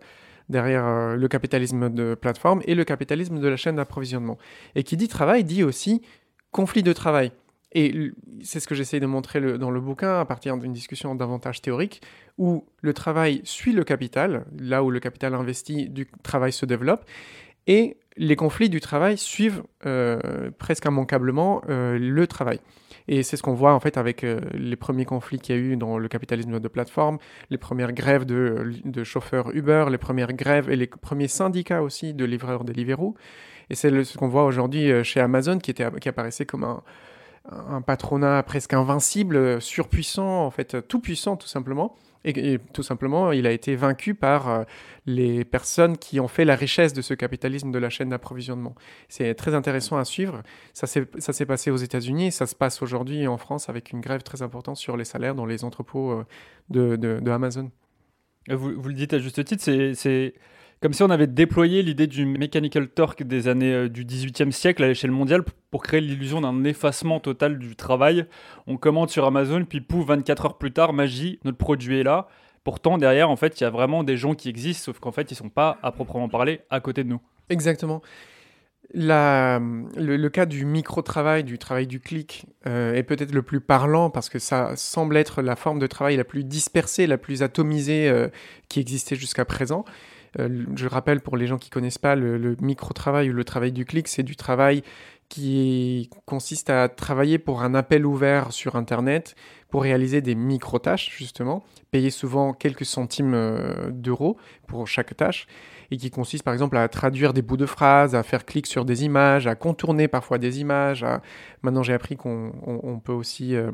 derrière 0.49 1.17
le 1.17 1.29
capitalisme 1.29 1.91
de 1.91 2.15
plateforme 2.15 2.63
et 2.65 2.75
le 2.75 2.85
capitalisme 2.85 3.41
de 3.41 3.49
la 3.49 3.57
chaîne 3.57 3.77
d'approvisionnement. 3.77 4.39
Et 4.75 4.83
qui 4.83 4.97
dit 4.97 5.09
travail 5.09 5.45
dit 5.45 5.63
aussi 5.63 6.03
conflit 6.51 6.83
de 6.83 6.93
travail. 6.93 7.33
Et 7.73 8.13
c'est 8.43 8.61
ce 8.61 8.67
que 8.67 8.75
j'essaie 8.75 9.01
de 9.01 9.07
montrer 9.07 9.59
dans 9.59 9.71
le 9.71 9.81
bouquin 9.81 10.19
à 10.19 10.25
partir 10.25 10.57
d'une 10.57 10.73
discussion 10.73 11.15
davantage 11.15 11.61
théorique, 11.61 12.01
où 12.39 12.65
le 12.81 12.95
travail 12.95 13.43
suit 13.45 13.73
le 13.73 13.85
capital, 13.85 14.47
là 14.59 14.83
où 14.83 14.91
le 14.91 14.99
capital 14.99 15.35
investi, 15.35 15.91
du 15.91 16.07
travail 16.23 16.53
se 16.53 16.65
développe, 16.65 17.05
et 17.67 17.99
les 18.17 18.37
conflits 18.37 18.71
du 18.71 18.81
travail 18.81 19.19
suivent 19.19 19.63
euh, 19.85 20.51
presque 20.59 20.87
immanquablement 20.87 21.61
euh, 21.69 21.99
le 21.99 22.27
travail. 22.27 22.61
Et 23.09 23.23
c'est 23.23 23.37
ce 23.37 23.43
qu'on 23.43 23.55
voit 23.55 23.73
en 23.73 23.81
fait 23.81 23.97
avec 23.97 24.25
euh, 24.25 24.41
les 24.55 24.77
premiers 24.77 25.05
conflits 25.05 25.39
qu'il 25.39 25.55
y 25.55 25.59
a 25.59 25.61
eu 25.61 25.77
dans 25.77 25.99
le 25.99 26.09
capitalisme 26.09 26.59
de 26.59 26.69
plateforme, 26.69 27.19
les 27.51 27.59
premières 27.59 27.93
grèves 27.93 28.25
de, 28.25 29.05
chauffeurs 29.05 29.55
Uber, 29.55 29.87
les 29.91 29.99
premières 29.99 30.33
grèves 30.33 30.71
et 30.71 30.77
les 30.77 30.87
premiers 30.87 31.29
syndicats 31.29 31.83
aussi 31.83 32.15
de 32.15 32.25
livreurs 32.25 32.65
Deliveroo. 32.65 33.15
Et 33.71 33.75
c'est 33.75 34.05
ce 34.05 34.17
qu'on 34.17 34.29
voit 34.29 34.45
aujourd'hui 34.45 35.05
chez 35.05 35.21
Amazon 35.21 35.59
qui, 35.59 35.71
était, 35.71 35.87
qui 36.01 36.09
apparaissait 36.09 36.47
comme 36.47 36.65
un, 36.65 36.83
un 37.51 37.81
patronat 37.81 38.43
presque 38.43 38.75
invincible, 38.75 39.61
surpuissant, 39.61 40.45
en 40.45 40.51
fait, 40.51 40.87
tout 40.89 41.01
puissant 41.01 41.37
tout 41.37 41.49
simplement. 41.49 41.97
Et, 42.25 42.59
tout 42.73 42.83
simplement, 42.83 43.33
il 43.33 43.47
a 43.47 43.53
été 43.53 43.77
vaincu 43.77 44.15
par 44.15 44.49
euh, 44.49 44.65
les 45.07 45.45
personnes 45.45 45.97
qui 45.97 46.19
ont 46.19 46.29
fait 46.29 46.45
la 46.45 46.57
richesse 46.57 46.93
de 46.93 47.03
ce 47.03 47.15
capitalisme 47.15 47.71
de 47.71 47.79
la 47.79 47.91
chaîne 47.91 48.09
d'approvisionnement. 48.09 48.75
C'est 49.09 49.35
très 49.35 49.55
intéressant 49.55 49.97
à 49.97 50.05
suivre. 50.05 50.43
Ça 50.73 50.87
s'est 50.87 51.47
passé 51.47 51.71
aux 51.71 51.77
États-Unis, 51.77 52.33
ça 52.33 52.47
se 52.47 52.55
passe 52.55 52.83
aujourd'hui 52.83 53.27
en 53.27 53.37
France 53.37 53.69
avec 53.69 53.93
une 53.93 54.01
grève 54.01 54.23
très 54.23 54.43
importante 54.43 54.77
sur 54.77 54.97
les 54.97 55.05
salaires 55.05 55.35
dans 55.35 55.47
les 55.47 55.65
entrepôts 55.65 56.11
euh, 56.13 56.25
de, 56.71 56.97
de, 56.97 57.31
Amazon. 57.31 57.71
Vous, 58.49 58.81
vous, 58.81 58.89
le 58.89 58.95
dites 58.95 59.13
à 59.13 59.19
juste 59.19 59.45
titre, 59.45 59.63
c'est 59.63 60.35
comme 60.81 60.93
si 60.93 61.03
on 61.03 61.11
avait 61.11 61.27
déployé 61.27 61.83
l'idée 61.83 62.07
du 62.07 62.27
mechanical 62.27 62.89
torque 62.89 63.23
des 63.23 63.49
années 63.49 63.73
euh, 63.73 63.89
du 63.89 64.05
18e 64.05 64.51
siècle 64.51 64.85
à 64.85 64.89
l'échelle 64.89 65.11
mondiale 65.11 65.43
pour 65.71 65.83
créer 65.83 66.01
l'illusion 66.01 66.41
d'un 66.41 66.65
effacement 66.65 67.19
total 67.21 67.59
du 67.59 67.77
travail. 67.77 68.27
On 68.67 68.77
commande 68.77 69.11
sur 69.11 69.25
Amazon, 69.25 69.65
puis 69.65 69.81
pouf, 69.81 70.07
24 70.07 70.45
heures 70.47 70.59
plus 70.59 70.73
tard, 70.73 70.93
magie, 70.93 71.41
notre 71.45 71.59
produit 71.59 72.01
est 72.01 72.05
là. 72.05 72.29
Pourtant, 72.65 72.99
derrière, 72.99 73.31
en 73.31 73.37
fait, 73.37 73.61
il 73.61 73.65
y 73.65 73.67
a 73.67 73.71
vraiment 73.71 74.03
des 74.03 74.17
gens 74.17 74.35
qui 74.35 74.49
existent, 74.49 74.87
sauf 74.87 74.99
qu'en 74.99 75.13
fait, 75.13 75.31
ils 75.31 75.35
ne 75.35 75.39
sont 75.39 75.49
pas, 75.49 75.79
à 75.83 75.93
proprement 75.93 76.29
parler, 76.29 76.61
à 76.69 76.81
côté 76.81 77.05
de 77.05 77.09
nous. 77.09 77.21
Exactement. 77.49 78.03
Le, 78.95 80.29
cas 80.29 80.47
du 80.47 80.65
micro-travail, 80.65 81.45
du 81.45 81.59
travail 81.59 81.87
du 81.87 82.01
clic, 82.01 82.47
euh, 82.67 82.95
est 82.95 83.03
peut-être 83.03 83.33
le 83.33 83.43
plus 83.43 83.61
parlant 83.61 84.11
parce 84.11 84.29
que 84.29 84.39
ça 84.39 84.75
semble 84.77 85.17
être 85.17 85.43
la 85.43 85.57
forme 85.57 85.79
de 85.79 85.87
travail 85.87 86.17
la 86.17 86.25
plus 86.25 86.45
dispersée, 86.45 87.07
la 87.07 87.19
plus 87.19 87.43
atomisée 87.43 88.09
euh, 88.09 88.29
qui 88.69 88.81
existait 88.81 89.17
jusqu'à 89.17 89.45
présent. 89.45 89.85
Euh, 90.39 90.65
je 90.75 90.89
rappelle 90.89 91.21
pour 91.21 91.37
les 91.37 91.47
gens 91.47 91.59
qui 91.59 91.71
connaissent 91.71 91.99
pas, 91.99 92.15
le, 92.17 92.57
micro-travail 92.61 93.31
ou 93.31 93.33
le 93.33 93.45
travail 93.45 93.73
du 93.73 93.85
clic, 93.85 94.09
c'est 94.09 94.23
du 94.23 94.37
travail 94.37 94.83
qui 95.29 96.09
consiste 96.25 96.71
à 96.71 96.89
travailler 96.89 97.39
pour 97.39 97.63
un 97.63 97.75
appel 97.75 98.07
ouvert 98.07 98.53
sur 98.53 98.77
Internet 98.77 99.35
pour 99.69 99.83
réaliser 99.83 100.21
des 100.21 100.37
micro-tâches, 100.37 101.11
justement, 101.17 101.65
payer 101.91 102.11
souvent 102.11 102.53
quelques 102.53 102.85
centimes 102.85 103.35
euh, 103.35 103.91
d'euros 103.91 104.37
pour 104.69 104.87
chaque 104.87 105.17
tâche, 105.17 105.49
et 105.91 105.97
qui 105.97 106.11
consiste 106.11 106.45
par 106.45 106.55
exemple 106.55 106.77
à 106.77 106.87
traduire 106.89 107.33
des 107.33 107.43
bouts 107.43 107.57
de 107.57 107.67
phrases, 107.67 108.15
à 108.15 108.23
faire 108.23 108.45
clic 108.45 108.67
sur 108.67 108.85
des 108.85 109.05
images, 109.05 109.47
à 109.47 109.57
contourner 109.57 110.07
parfois 110.07 110.39
des 110.39 110.61
images. 110.61 111.05
Maintenant 111.63 111.83
j'ai 111.83 111.95
appris 111.95 112.17
qu'on 112.17 113.01
peut 113.05 113.13
aussi... 113.13 113.57
Euh, 113.57 113.71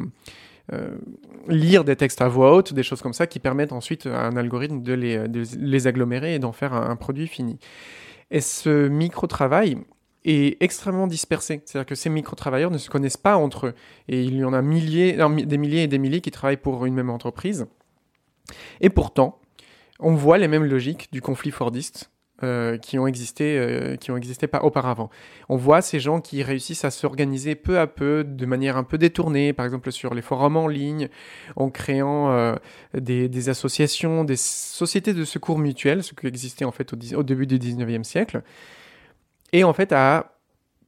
lire 1.49 1.85
des 1.85 1.97
textes 1.97 2.23
à 2.23 2.29
voix 2.29 2.55
haute, 2.55 2.73
des 2.73 2.83
choses 2.83 3.03
comme 3.03 3.13
ça, 3.13 3.27
qui 3.27 3.41
permettent 3.41 3.73
ensuite 3.73 4.07
à 4.07 4.27
un 4.27 4.37
algorithme 4.37 4.83
de 4.83 4.93
les, 4.93 5.87
agglomérer 5.87 6.35
et 6.35 6.39
d'en 6.39 6.53
faire 6.53 6.73
un, 6.73 6.97
produit 6.97 7.27
fini. 7.27 7.59
Et 8.31 8.41
ce 8.41 8.89
micro-travail 8.89 9.77
est 10.25 10.63
extrêmement 10.63 11.07
dispersé. 11.07 11.63
C'est-à-dire 11.65 11.87
que 11.87 11.95
ces 11.95 12.09
micro-travailleurs 12.09 12.71
ne 12.71 12.79
se 12.79 12.89
connaissent 12.89 13.17
pas 13.17 13.37
entre 13.37 13.69
eux. 13.69 13.75
Et 14.09 14.23
il 14.23 14.37
y 14.37 14.45
en 14.45 14.53
a 14.53 14.63
des 14.63 14.69
milliers 15.59 15.83
et 15.83 15.89
des 15.89 15.99
milliers 15.99 16.21
qui 16.21 16.31
travaillent 16.31 16.57
pour 16.57 16.87
une 16.87 16.95
même 16.95 17.11
entreprise. 17.11 17.67
Et 18.81 18.89
pourtant, 18.89 19.41
on 19.99 20.15
voit 20.15 20.39
les 20.39 20.49
mêmes 20.49 20.65
logiques 20.65 21.09
du 21.13 21.21
conflit 21.21 21.51
fordiste 21.51 22.12
euh, 22.45 22.77
qui 22.79 22.99
ont 22.99 23.07
existé, 23.07 23.57
euh, 23.59 23.97
qui 23.97 24.11
ont 24.11 24.17
existé 24.17 24.47
pas 24.47 24.63
auparavant. 24.63 25.11
On 25.49 25.57
voit 25.57 25.83
ces 25.83 26.01
gens 26.01 26.21
qui 26.21 26.43
réussissent 26.43 26.85
à 26.85 26.91
s'organiser 26.91 27.55
peu 27.55 27.79
à 27.79 27.87
peu, 27.87 28.25
de 28.25 28.47
manière 28.47 28.77
un 28.77 28.85
peu 28.85 28.99
détournée, 28.99 29.53
par 29.53 29.65
exemple 29.65 29.93
sur 29.93 30.15
les 30.15 30.23
forums 30.23 30.57
en 30.57 30.69
ligne, 30.69 31.09
en 31.57 31.71
créant 31.71 32.31
euh, 32.33 32.55
des, 32.95 33.49
associations, 33.49 34.25
des 34.25 34.37
sociétés 34.37 35.15
de 35.15 35.25
secours 35.25 35.59
mutuels, 35.59 36.03
ce 36.03 36.15
qui 36.15 36.27
existait 36.27 36.65
en 36.65 36.73
fait 36.73 36.93
au, 36.93 36.97
au 37.17 37.23
début 37.23 37.47
du 37.47 37.59
19e 37.59 38.05
siècle, 38.05 38.43
et 39.53 39.65
en 39.65 39.73
fait 39.73 39.93
à 39.93 40.33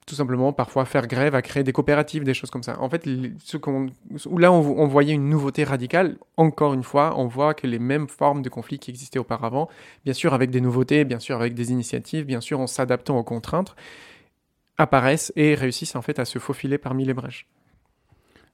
tout 0.06 0.14
simplement 0.14 0.52
parfois 0.52 0.84
faire 0.84 1.06
grève, 1.06 1.34
à 1.34 1.42
créer 1.42 1.64
des 1.64 1.72
coopératives, 1.72 2.24
des 2.24 2.34
choses 2.34 2.50
comme 2.50 2.62
ça. 2.62 2.78
En 2.80 2.90
fait, 2.90 3.08
ce 3.42 3.56
qu'on, 3.56 3.86
là 4.36 4.52
on, 4.52 4.86
voyait 4.86 5.14
une 5.14 5.28
nouveauté 5.28 5.64
radicale, 5.64 6.18
encore 6.36 6.74
une 6.74 6.82
fois, 6.82 7.14
on 7.18 7.26
voit 7.26 7.54
que 7.54 7.66
les 7.66 7.78
mêmes 7.78 8.08
formes 8.08 8.42
de 8.42 8.48
conflits 8.48 8.78
qui 8.78 8.90
existaient 8.90 9.18
auparavant, 9.18 9.68
bien 10.04 10.14
sûr 10.14 10.34
avec 10.34 10.50
des 10.50 10.60
nouveautés, 10.60 11.04
bien 11.04 11.18
sûr 11.18 11.36
avec 11.36 11.54
des 11.54 11.72
initiatives, 11.72 12.26
bien 12.26 12.40
sûr 12.40 12.60
en 12.60 12.66
s'adaptant 12.66 13.18
aux 13.18 13.24
contraintes, 13.24 13.74
apparaissent 14.76 15.32
et 15.36 15.54
réussissent 15.54 15.96
en 15.96 16.02
fait 16.02 16.18
à 16.18 16.24
se 16.24 16.38
faufiler 16.38 16.76
parmi 16.76 17.04
les 17.04 17.14
brèches. 17.14 17.46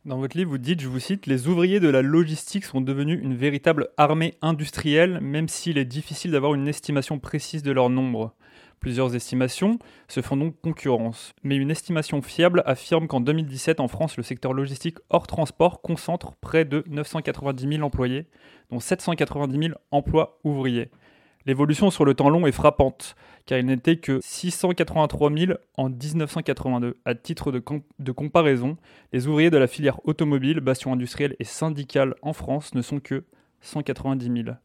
Dans 0.07 0.19
votre 0.19 0.37
livre, 0.37 0.51
vous 0.51 0.59
dites, 0.59 0.81
je 0.81 0.89
vous 0.89 0.99
cite, 0.99 1.27
Les 1.27 1.47
ouvriers 1.47 1.79
de 1.79 1.89
la 1.89 2.01
logistique 2.01 2.65
sont 2.65 2.81
devenus 2.81 3.21
une 3.23 3.35
véritable 3.35 3.89
armée 3.99 4.35
industrielle, 4.41 5.21
même 5.21 5.47
s'il 5.49 5.77
est 5.77 5.85
difficile 5.85 6.31
d'avoir 6.31 6.55
une 6.55 6.69
estimation 6.69 7.19
précise 7.19 7.63
de 7.63 7.71
leur 7.71 7.91
nombre. 7.91 8.35
Plusieurs 8.81 9.14
estimations 9.14 9.79
se 10.09 10.23
font 10.23 10.38
donc 10.38 10.59
concurrence, 10.62 11.35
mais 11.43 11.57
une 11.57 11.71
estimation 11.71 12.23
fiable 12.23 12.62
affirme 12.64 13.09
qu'en 13.09 13.21
2017 13.21 13.79
en 13.79 13.88
France, 13.88 14.16
le 14.16 14.23
secteur 14.23 14.55
logistique 14.55 14.97
hors 15.11 15.27
transport 15.27 15.83
concentre 15.83 16.33
près 16.40 16.64
de 16.64 16.83
990 16.88 17.77
000 17.77 17.83
employés, 17.83 18.27
dont 18.71 18.81
790 18.81 19.66
000 19.66 19.75
emplois 19.90 20.40
ouvriers. 20.45 20.88
L'évolution 21.45 21.90
sur 21.90 22.07
le 22.07 22.14
temps 22.14 22.31
long 22.31 22.47
est 22.47 22.53
frappante, 22.53 23.16
car 23.45 23.59
il 23.59 23.66
n'était 23.66 23.97
que 23.97 24.19
683 24.23 25.31
000 25.31 25.53
en 25.77 25.90
1982. 25.90 26.97
À 27.05 27.14
titre 27.14 27.53
de, 27.53 27.62
de, 27.99 28.12
comparaison, 28.12 28.79
les 29.12 29.27
ouvriers 29.27 29.51
de 29.51 29.59
la 29.59 29.66
filière 29.66 30.01
automobile, 30.07 30.61
bastion 30.61 30.95
industriel 30.95 31.37
et 31.38 31.45
syndical 31.45 32.14
en 32.23 32.33
France 32.33 32.75
ne 32.75 32.81
sont 32.81 33.01
que 33.01 33.25
190 33.61 34.43
000. 34.45 34.57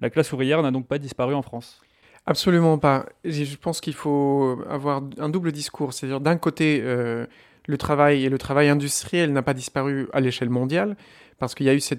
La 0.00 0.10
classe 0.10 0.32
ouvrière 0.32 0.62
n'a 0.62 0.72
donc 0.72 0.88
pas 0.88 0.98
disparu 0.98 1.34
en 1.34 1.42
France. 1.42 1.80
Absolument 2.26 2.78
pas. 2.78 3.06
Je 3.24 3.56
pense 3.56 3.80
qu'il 3.80 3.94
faut 3.94 4.60
avoir 4.68 5.02
un 5.18 5.28
double 5.28 5.50
discours. 5.50 5.92
C'est-à-dire, 5.92 6.20
d'un 6.20 6.36
côté, 6.36 6.80
euh, 6.82 7.26
le 7.66 7.76
travail 7.76 8.24
et 8.24 8.28
le 8.28 8.38
travail 8.38 8.68
industriel 8.68 9.32
n'a 9.32 9.42
pas 9.42 9.54
disparu 9.54 10.08
à 10.12 10.20
l'échelle 10.20 10.50
mondiale, 10.50 10.96
parce 11.38 11.54
qu'il 11.54 11.66
y 11.66 11.68
a 11.68 11.74
eu 11.74 11.80
ce, 11.80 11.96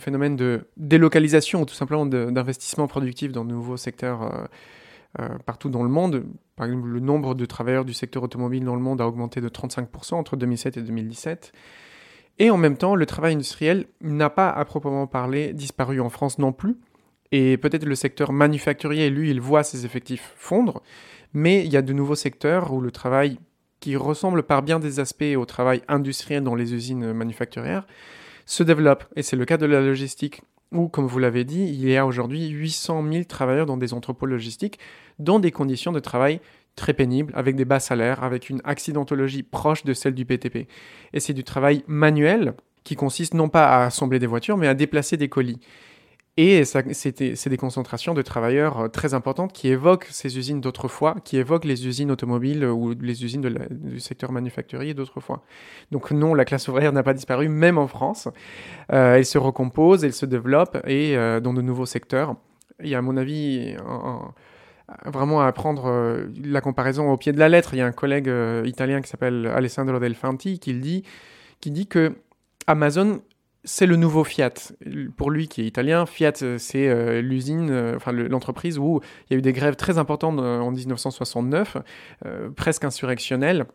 phénomène 0.00 0.34
de 0.34 0.66
délocalisation 0.76 1.62
ou 1.62 1.66
tout 1.66 1.74
simplement 1.74 2.04
d'investissement 2.06 2.88
productif 2.88 3.30
dans 3.30 3.44
de 3.44 3.52
nouveaux 3.52 3.76
secteurs 3.76 4.22
euh, 4.22 4.44
euh, 5.20 5.28
partout 5.46 5.68
dans 5.68 5.84
le 5.84 5.88
monde. 5.88 6.24
Par 6.56 6.66
exemple, 6.66 6.88
le 6.88 7.00
nombre 7.00 7.34
de 7.34 7.44
travailleurs 7.44 7.84
du 7.84 7.92
secteur 7.92 8.24
automobile 8.24 8.64
dans 8.64 8.74
le 8.74 8.82
monde 8.82 9.00
a 9.00 9.06
augmenté 9.06 9.40
de 9.40 9.48
35% 9.48 10.14
entre 10.14 10.36
2007 10.36 10.78
et 10.78 10.82
2017. 10.82 11.52
Et 12.40 12.50
en 12.50 12.56
même 12.56 12.76
temps, 12.76 12.96
le 12.96 13.06
travail 13.06 13.34
industriel 13.34 13.86
n'a 14.00 14.30
pas, 14.30 14.50
à 14.50 14.64
proprement 14.64 15.06
parler, 15.06 15.52
disparu 15.52 16.00
en 16.00 16.10
France 16.10 16.38
non 16.38 16.52
plus. 16.52 16.76
Et 17.32 17.56
peut-être 17.56 17.84
le 17.84 17.94
secteur 17.94 18.32
manufacturier, 18.32 19.10
lui, 19.10 19.30
il 19.30 19.40
voit 19.40 19.62
ses 19.62 19.84
effectifs 19.84 20.34
fondre, 20.36 20.82
mais 21.32 21.64
il 21.64 21.72
y 21.72 21.76
a 21.76 21.82
de 21.82 21.92
nouveaux 21.92 22.16
secteurs 22.16 22.72
où 22.72 22.80
le 22.80 22.90
travail, 22.90 23.38
qui 23.78 23.96
ressemble 23.96 24.42
par 24.42 24.62
bien 24.62 24.78
des 24.78 25.00
aspects 25.00 25.36
au 25.36 25.44
travail 25.44 25.82
industriel 25.88 26.42
dans 26.42 26.54
les 26.54 26.74
usines 26.74 27.12
manufacturières, 27.12 27.86
se 28.46 28.62
développe. 28.62 29.04
Et 29.16 29.22
c'est 29.22 29.36
le 29.36 29.44
cas 29.44 29.56
de 29.56 29.66
la 29.66 29.80
logistique, 29.80 30.42
où, 30.72 30.88
comme 30.88 31.06
vous 31.06 31.18
l'avez 31.18 31.44
dit, 31.44 31.64
il 31.64 31.88
y 31.88 31.96
a 31.96 32.06
aujourd'hui 32.06 32.48
800 32.48 33.04
000 33.10 33.24
travailleurs 33.24 33.66
dans 33.66 33.76
des 33.76 33.94
entrepôts 33.94 34.26
logistiques, 34.26 34.78
dans 35.18 35.38
des 35.38 35.50
conditions 35.50 35.92
de 35.92 36.00
travail 36.00 36.40
très 36.76 36.94
pénible, 36.94 37.32
avec 37.36 37.56
des 37.56 37.64
bas 37.64 37.80
salaires, 37.80 38.22
avec 38.22 38.50
une 38.50 38.60
accidentologie 38.64 39.42
proche 39.42 39.84
de 39.84 39.92
celle 39.92 40.14
du 40.14 40.24
PTP. 40.24 40.68
Et 41.12 41.20
c'est 41.20 41.34
du 41.34 41.44
travail 41.44 41.84
manuel 41.86 42.54
qui 42.84 42.96
consiste 42.96 43.34
non 43.34 43.48
pas 43.48 43.66
à 43.66 43.86
assembler 43.86 44.18
des 44.18 44.26
voitures, 44.26 44.56
mais 44.56 44.68
à 44.68 44.74
déplacer 44.74 45.16
des 45.16 45.28
colis. 45.28 45.60
Et 46.36 46.64
c'est 46.64 47.48
des 47.48 47.56
concentrations 47.56 48.14
de 48.14 48.22
travailleurs 48.22 48.80
euh, 48.80 48.88
très 48.88 49.14
importantes 49.14 49.52
qui 49.52 49.68
évoquent 49.68 50.06
ces 50.10 50.38
usines 50.38 50.60
d'autrefois, 50.60 51.16
qui 51.24 51.36
évoquent 51.36 51.64
les 51.64 51.86
usines 51.86 52.10
automobiles 52.10 52.64
ou 52.64 52.94
les 53.00 53.24
usines 53.24 53.42
du 53.70 54.00
secteur 54.00 54.30
manufacturier 54.30 54.94
d'autrefois. 54.94 55.42
Donc 55.90 56.12
non, 56.12 56.34
la 56.34 56.44
classe 56.44 56.68
ouvrière 56.68 56.92
n'a 56.92 57.02
pas 57.02 57.14
disparu, 57.14 57.48
même 57.48 57.78
en 57.78 57.88
France. 57.88 58.28
Euh, 58.92 59.16
elle 59.16 59.26
se 59.26 59.38
recompose, 59.38 60.04
elle 60.04 60.12
se 60.12 60.24
développe, 60.24 60.78
et 60.86 61.16
euh, 61.16 61.40
dans 61.40 61.52
de 61.52 61.62
nouveaux 61.62 61.86
secteurs. 61.86 62.36
Il 62.82 62.88
y 62.88 62.94
a, 62.94 62.98
à 62.98 63.02
mon 63.02 63.18
avis, 63.18 63.76
vraiment 65.04 65.42
à 65.42 65.52
prendre 65.52 66.24
la 66.42 66.60
comparaison 66.62 67.10
au 67.10 67.18
pied 67.18 67.32
de 67.32 67.38
la 67.38 67.50
lettre. 67.50 67.74
Il 67.74 67.78
y 67.78 67.82
a 67.82 67.86
un 67.86 67.92
collègue 67.92 68.32
italien 68.64 69.02
qui 69.02 69.10
s'appelle 69.10 69.46
Alessandro 69.46 69.98
Del 69.98 70.14
Fanti 70.14 70.58
qui 70.58 70.72
dit, 70.72 71.02
qui 71.60 71.70
dit 71.70 71.86
que 71.86 72.14
Amazon 72.66 73.20
c'est 73.64 73.86
le 73.86 73.96
nouveau 73.96 74.24
Fiat. 74.24 74.54
Pour 75.16 75.30
lui 75.30 75.48
qui 75.48 75.62
est 75.62 75.66
italien, 75.66 76.06
Fiat, 76.06 76.32
euh, 76.42 76.58
c'est 76.58 76.88
euh, 76.88 77.20
l'usine, 77.20 77.70
euh, 77.70 77.98
l'entreprise 78.06 78.78
où 78.78 79.00
il 79.28 79.34
y 79.34 79.36
a 79.36 79.38
eu 79.38 79.42
des 79.42 79.52
grèves 79.52 79.76
très 79.76 79.98
importantes 79.98 80.38
en 80.38 80.70
1969, 80.70 81.76
presque 82.56 82.84
insurrectionnelles. 82.84 83.66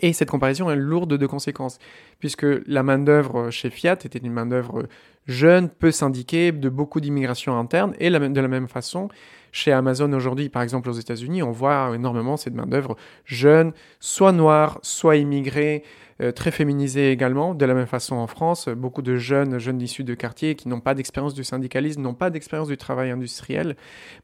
Et 0.00 0.12
cette 0.12 0.30
comparaison 0.30 0.70
est 0.70 0.76
lourde 0.76 1.16
de 1.16 1.26
conséquences, 1.26 1.78
puisque 2.20 2.46
la 2.66 2.82
main-d'œuvre 2.82 3.50
chez 3.50 3.70
Fiat 3.70 3.98
était 4.04 4.20
une 4.20 4.32
main-d'œuvre 4.32 4.86
jeune, 5.28 5.68
peu 5.68 5.92
syndiquée, 5.92 6.50
de 6.50 6.68
beaucoup 6.68 7.00
d'immigration 7.00 7.56
interne, 7.56 7.94
et 8.00 8.10
de 8.10 8.40
la 8.40 8.48
même 8.48 8.68
façon, 8.68 9.08
chez 9.52 9.72
Amazon 9.72 10.12
aujourd'hui, 10.12 10.48
par 10.48 10.62
exemple 10.62 10.88
aux 10.88 10.94
États-Unis, 10.94 11.42
on 11.42 11.52
voit 11.52 11.92
énormément 11.94 12.36
cette 12.36 12.54
main-d'œuvre 12.54 12.96
jeune, 13.24 13.72
soit 14.00 14.32
noire, 14.32 14.78
soit 14.82 15.16
immigrée, 15.16 15.84
euh, 16.20 16.32
très 16.32 16.50
féminisée 16.50 17.12
également. 17.12 17.54
De 17.54 17.64
la 17.64 17.74
même 17.74 17.86
façon 17.86 18.16
en 18.16 18.26
France, 18.26 18.68
beaucoup 18.68 19.02
de 19.02 19.16
jeunes, 19.16 19.58
jeunes 19.58 19.80
issus 19.80 20.02
de 20.02 20.14
quartiers 20.14 20.56
qui 20.56 20.68
n'ont 20.68 20.80
pas 20.80 20.94
d'expérience 20.94 21.34
du 21.34 21.44
syndicalisme, 21.44 22.02
n'ont 22.02 22.14
pas 22.14 22.30
d'expérience 22.30 22.68
du 22.68 22.76
travail 22.76 23.10
industriel, 23.10 23.76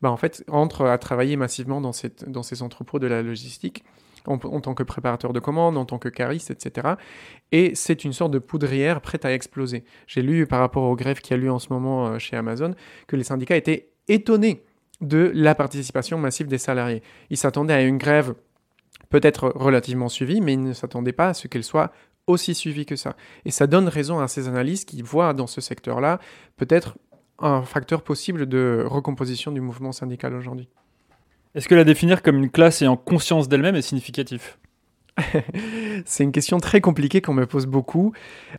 bah, 0.02 0.10
en 0.10 0.16
fait, 0.16 0.44
entrent 0.48 0.86
à 0.86 0.98
travailler 0.98 1.36
massivement 1.36 1.80
dans, 1.80 1.92
cette, 1.92 2.28
dans 2.28 2.42
ces 2.42 2.62
entrepôts 2.62 2.98
de 2.98 3.06
la 3.06 3.22
logistique. 3.22 3.84
En, 4.26 4.38
tant 4.38 4.72
que 4.72 4.82
préparateur 4.82 5.34
de 5.34 5.40
commandes, 5.40 5.76
en 5.76 5.84
tant 5.84 5.98
que 5.98 6.08
cariste, 6.08 6.50
etc. 6.50 6.94
Et 7.52 7.74
c'est 7.74 8.04
une 8.04 8.14
sorte 8.14 8.30
de 8.30 8.38
poudrière 8.38 9.02
prête 9.02 9.26
à 9.26 9.34
exploser. 9.34 9.84
J'ai 10.06 10.22
lu 10.22 10.46
par 10.46 10.60
rapport 10.60 10.84
aux 10.84 10.96
grèves 10.96 11.20
qui 11.20 11.34
a 11.34 11.36
lieu 11.36 11.52
en 11.52 11.58
ce 11.58 11.70
moment 11.70 12.06
euh, 12.06 12.18
chez 12.18 12.34
Amazon 12.34 12.74
que 13.06 13.16
les 13.16 13.24
syndicats 13.24 13.56
étaient 13.56 13.90
étonnés 14.08 14.64
de 15.02 15.30
la 15.34 15.54
participation 15.54 16.16
massive 16.16 16.46
des 16.46 16.56
salariés. 16.56 17.02
Ils 17.28 17.36
s'attendaient 17.36 17.74
à 17.74 17.82
une 17.82 17.98
grève 17.98 18.34
peut-être 19.10 19.52
relativement 19.54 20.08
suivie, 20.08 20.40
mais 20.40 20.54
ils 20.54 20.62
ne 20.62 20.72
s'attendaient 20.72 21.12
pas 21.12 21.28
à 21.28 21.34
ce 21.34 21.46
qu'elle 21.46 21.64
soit 21.64 21.92
aussi 22.26 22.54
suivie 22.54 22.86
que 22.86 22.96
ça. 22.96 23.16
Et 23.44 23.50
ça 23.50 23.66
donne 23.66 23.88
raison 23.88 24.20
à 24.20 24.28
ces 24.28 24.48
analystes 24.48 24.88
qui 24.88 25.02
voient 25.02 25.34
dans 25.34 25.46
ce 25.46 25.60
secteur-là 25.60 26.18
peut-être 26.56 26.96
un 27.38 27.62
facteur 27.62 28.02
possible 28.02 28.46
de 28.46 28.84
recomposition 28.86 29.52
du 29.52 29.60
mouvement 29.60 29.92
syndical 29.92 30.34
aujourd'hui. 30.34 30.68
Est-ce 31.54 31.68
que 31.68 31.74
la 31.74 31.84
définir 31.84 32.22
comme 32.22 32.38
une 32.38 32.50
classe 32.50 32.82
ayant 32.82 32.96
conscience 32.96 33.48
d'elle-même 33.48 33.76
est 33.76 33.82
significatif 33.82 34.58
c'est 36.06 36.24
une 36.24 36.32
question 36.32 36.58
très 36.58 36.80
compliquée 36.80 37.20
qu'on 37.20 37.34
me 37.34 37.46
pose 37.46 37.66
beaucoup. 37.66 38.12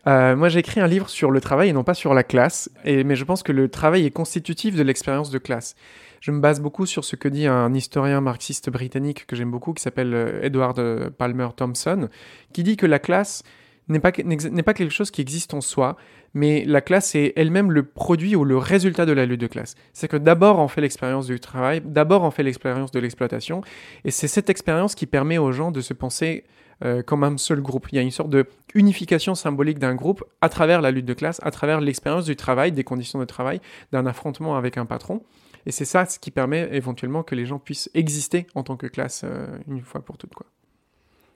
Euh, 0.07 0.37
moi, 0.37 0.47
j'ai 0.47 0.59
écrit 0.59 0.79
un 0.79 0.87
livre 0.87 1.09
sur 1.09 1.29
le 1.29 1.41
travail 1.41 1.67
et 1.67 1.73
non 1.73 1.83
pas 1.83 1.93
sur 1.93 2.13
la 2.13 2.23
classe, 2.23 2.69
mais 2.85 3.17
je 3.17 3.23
pense 3.25 3.43
que 3.43 3.51
le 3.51 3.67
travail 3.67 4.05
est 4.05 4.11
constitutif 4.11 4.73
de 4.73 4.81
l'expérience 4.81 5.31
de 5.31 5.37
classe. 5.37 5.75
Je 6.21 6.31
me 6.31 6.39
base 6.39 6.61
beaucoup 6.61 6.85
sur 6.85 7.03
ce 7.03 7.15
que 7.15 7.27
dit 7.27 7.45
un 7.45 7.73
historien 7.73 8.21
marxiste 8.21 8.69
britannique 8.69 9.27
que 9.27 9.35
j'aime 9.35 9.51
beaucoup, 9.51 9.73
qui 9.73 9.83
s'appelle 9.83 10.13
euh, 10.13 10.39
Edward 10.41 10.79
euh, 10.79 11.09
Palmer 11.09 11.49
Thompson, 11.55 12.09
qui 12.53 12.63
dit 12.63 12.77
que 12.77 12.85
la 12.85 12.99
classe 12.99 13.43
n'est 13.87 13.99
pas, 13.99 14.11
n'est 14.23 14.63
pas 14.63 14.73
quelque 14.73 14.93
chose 14.93 15.11
qui 15.11 15.21
existe 15.21 15.53
en 15.53 15.61
soi, 15.61 15.97
mais 16.33 16.65
la 16.65 16.81
classe 16.81 17.15
est 17.15 17.33
elle-même 17.35 17.71
le 17.71 17.83
produit 17.83 18.35
ou 18.35 18.43
le 18.43 18.57
résultat 18.57 19.05
de 19.05 19.11
la 19.11 19.25
lutte 19.25 19.41
de 19.41 19.47
classe. 19.47 19.75
C'est 19.93 20.07
que 20.07 20.17
d'abord 20.17 20.59
on 20.59 20.67
fait 20.67 20.81
l'expérience 20.81 21.27
du 21.27 21.39
travail, 21.39 21.81
d'abord 21.85 22.23
on 22.23 22.31
fait 22.31 22.43
l'expérience 22.43 22.91
de 22.91 22.99
l'exploitation, 22.99 23.61
et 24.03 24.11
c'est 24.11 24.27
cette 24.27 24.49
expérience 24.49 24.95
qui 24.95 25.05
permet 25.05 25.37
aux 25.37 25.51
gens 25.51 25.71
de 25.71 25.81
se 25.81 25.93
penser 25.93 26.45
euh, 26.83 27.03
comme 27.03 27.23
un 27.23 27.37
seul 27.37 27.61
groupe. 27.61 27.87
Il 27.91 27.95
y 27.95 27.99
a 27.99 28.01
une 28.01 28.11
sorte 28.11 28.29
de 28.29 28.47
unification 28.73 29.33
symbolique 29.33 29.79
d'un 29.79 29.95
groupe 29.95 30.25
à 30.41 30.49
travers 30.49 30.81
la 30.81 30.91
lutte 30.91 31.05
de 31.05 31.13
classe, 31.13 31.39
à 31.41 31.51
travers 31.51 31.79
l'expérience 31.79 32.25
du 32.25 32.35
travail, 32.35 32.73
des 32.73 32.83
conditions 32.83 33.19
de 33.19 33.25
travail, 33.25 33.61
d'un 33.93 34.05
affrontement 34.05 34.57
avec 34.57 34.77
un 34.77 34.85
patron. 34.85 35.23
Et 35.65 35.71
c'est 35.71 35.85
ça 35.85 36.05
ce 36.05 36.19
qui 36.19 36.31
permet 36.31 36.69
éventuellement 36.73 37.23
que 37.23 37.33
les 37.33 37.45
gens 37.45 37.59
puissent 37.59 37.89
exister 37.93 38.45
en 38.55 38.63
tant 38.63 38.75
que 38.75 38.87
classe 38.87 39.21
euh, 39.23 39.47
une 39.67 39.81
fois 39.81 40.01
pour 40.01 40.17
toutes. 40.17 40.35
Quoi. 40.35 40.47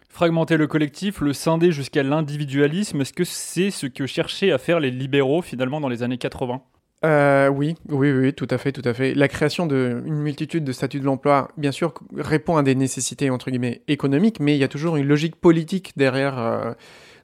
Fragmenter 0.10 0.58
le 0.58 0.68
collectif, 0.68 1.22
le 1.22 1.34
scinder 1.34 1.72
jusqu'à 1.72 2.04
l'individualisme, 2.04 3.00
est-ce 3.02 3.14
que 3.14 3.24
c'est 3.24 3.70
ce 3.70 3.86
que 3.86 4.08
cherchaient 4.08 4.52
à 4.52 4.58
faire 4.58 4.80
les 4.80 4.92
libéraux 4.92 5.42
finalement 5.42 5.80
dans 5.80 5.88
les 5.88 6.04
années 6.04 6.18
80 6.18 6.62
euh, 7.06 7.48
oui, 7.48 7.76
oui, 7.88 8.12
oui, 8.12 8.34
tout 8.34 8.48
à 8.50 8.58
fait, 8.58 8.74
tout 8.74 8.82
à 8.84 8.94
fait. 8.94 9.14
La 9.14 9.30
création 9.30 9.66
d'une 9.66 10.02
multitude 10.02 10.66
de 10.66 10.74
statuts 10.74 11.00
de 11.00 11.06
l'emploi, 11.06 11.50
bien 11.56 11.72
sûr, 11.72 11.94
répond 12.18 12.58
à 12.58 12.64
des 12.64 12.76
nécessités 12.76 13.30
entre 13.30 13.52
guillemets 13.52 13.84
économiques, 13.88 14.42
mais 14.42 14.56
il 14.56 14.60
y 14.60 14.66
a 14.66 14.68
toujours 14.68 14.98
une 14.98 15.08
logique 15.08 15.38
politique 15.38 15.94
derrière, 15.96 16.38
euh, 16.38 16.74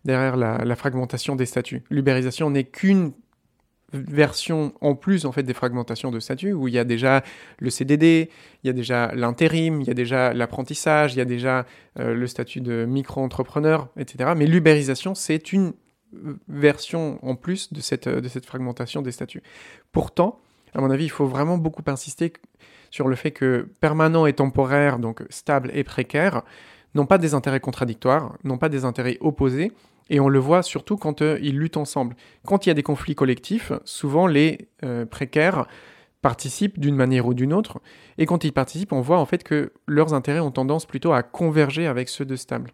la, 0.05 0.63
la, 0.63 0.75
fragmentation 0.77 1.35
des 1.35 1.45
statuts. 1.45 1.83
L'ubérisation 1.89 2.49
n'est 2.49 2.63
qu'une 2.63 3.11
version 3.95 4.73
en 4.81 4.95
plus 4.95 5.25
en 5.25 5.31
fait 5.31 5.43
des 5.43 5.53
fragmentations 5.53 6.11
de 6.11 6.19
statuts 6.19 6.53
où 6.53 6.67
il 6.67 6.73
y 6.73 6.79
a 6.79 6.83
déjà 6.83 7.23
le 7.59 7.69
CDD, 7.69 8.29
il 8.63 8.67
y 8.67 8.69
a 8.69 8.73
déjà 8.73 9.13
l'intérim, 9.15 9.81
il 9.81 9.87
y 9.87 9.91
a 9.91 9.93
déjà 9.93 10.33
l'apprentissage, 10.33 11.13
il 11.13 11.17
y 11.17 11.21
a 11.21 11.25
déjà 11.25 11.65
euh, 11.99 12.13
le 12.13 12.27
statut 12.27 12.61
de 12.61 12.85
micro-entrepreneur, 12.85 13.87
etc. 13.97 14.31
Mais 14.35 14.45
l'ubérisation, 14.45 15.15
c'est 15.15 15.53
une 15.53 15.73
version 16.47 17.19
en 17.25 17.35
plus 17.35 17.73
de 17.73 17.81
cette, 17.81 18.07
de 18.07 18.27
cette 18.27 18.45
fragmentation 18.45 19.01
des 19.01 19.11
statuts. 19.11 19.43
Pourtant, 19.91 20.39
à 20.73 20.81
mon 20.81 20.91
avis, 20.91 21.05
il 21.05 21.09
faut 21.09 21.25
vraiment 21.25 21.57
beaucoup 21.57 21.83
insister 21.87 22.33
sur 22.91 23.07
le 23.07 23.15
fait 23.15 23.31
que 23.31 23.67
permanent 23.79 24.25
et 24.25 24.33
temporaire, 24.33 24.99
donc 24.99 25.23
stable 25.29 25.71
et 25.73 25.83
précaire, 25.83 26.43
n'ont 26.95 27.05
pas 27.05 27.17
des 27.17 27.33
intérêts 27.33 27.59
contradictoires, 27.59 28.33
n'ont 28.43 28.57
pas 28.57 28.69
des 28.69 28.85
intérêts 28.85 29.17
opposés, 29.19 29.71
et 30.09 30.19
on 30.19 30.29
le 30.29 30.39
voit 30.39 30.63
surtout 30.63 30.97
quand 30.97 31.21
euh, 31.21 31.37
ils 31.41 31.57
luttent 31.57 31.77
ensemble. 31.77 32.15
Quand 32.45 32.65
il 32.65 32.69
y 32.69 32.71
a 32.71 32.75
des 32.75 32.83
conflits 32.83 33.15
collectifs, 33.15 33.71
souvent 33.83 34.27
les 34.27 34.69
euh, 34.83 35.05
précaires 35.05 35.67
participent 36.21 36.79
d'une 36.79 36.95
manière 36.95 37.27
ou 37.27 37.33
d'une 37.33 37.53
autre, 37.53 37.79
et 38.17 38.25
quand 38.25 38.43
ils 38.43 38.53
participent, 38.53 38.93
on 38.93 39.01
voit 39.01 39.19
en 39.19 39.25
fait 39.25 39.43
que 39.43 39.73
leurs 39.87 40.13
intérêts 40.13 40.39
ont 40.39 40.51
tendance 40.51 40.85
plutôt 40.85 41.13
à 41.13 41.21
converger 41.21 41.85
avec 41.85 42.09
ceux 42.09 42.25
de 42.25 42.35
stable. 42.35 42.71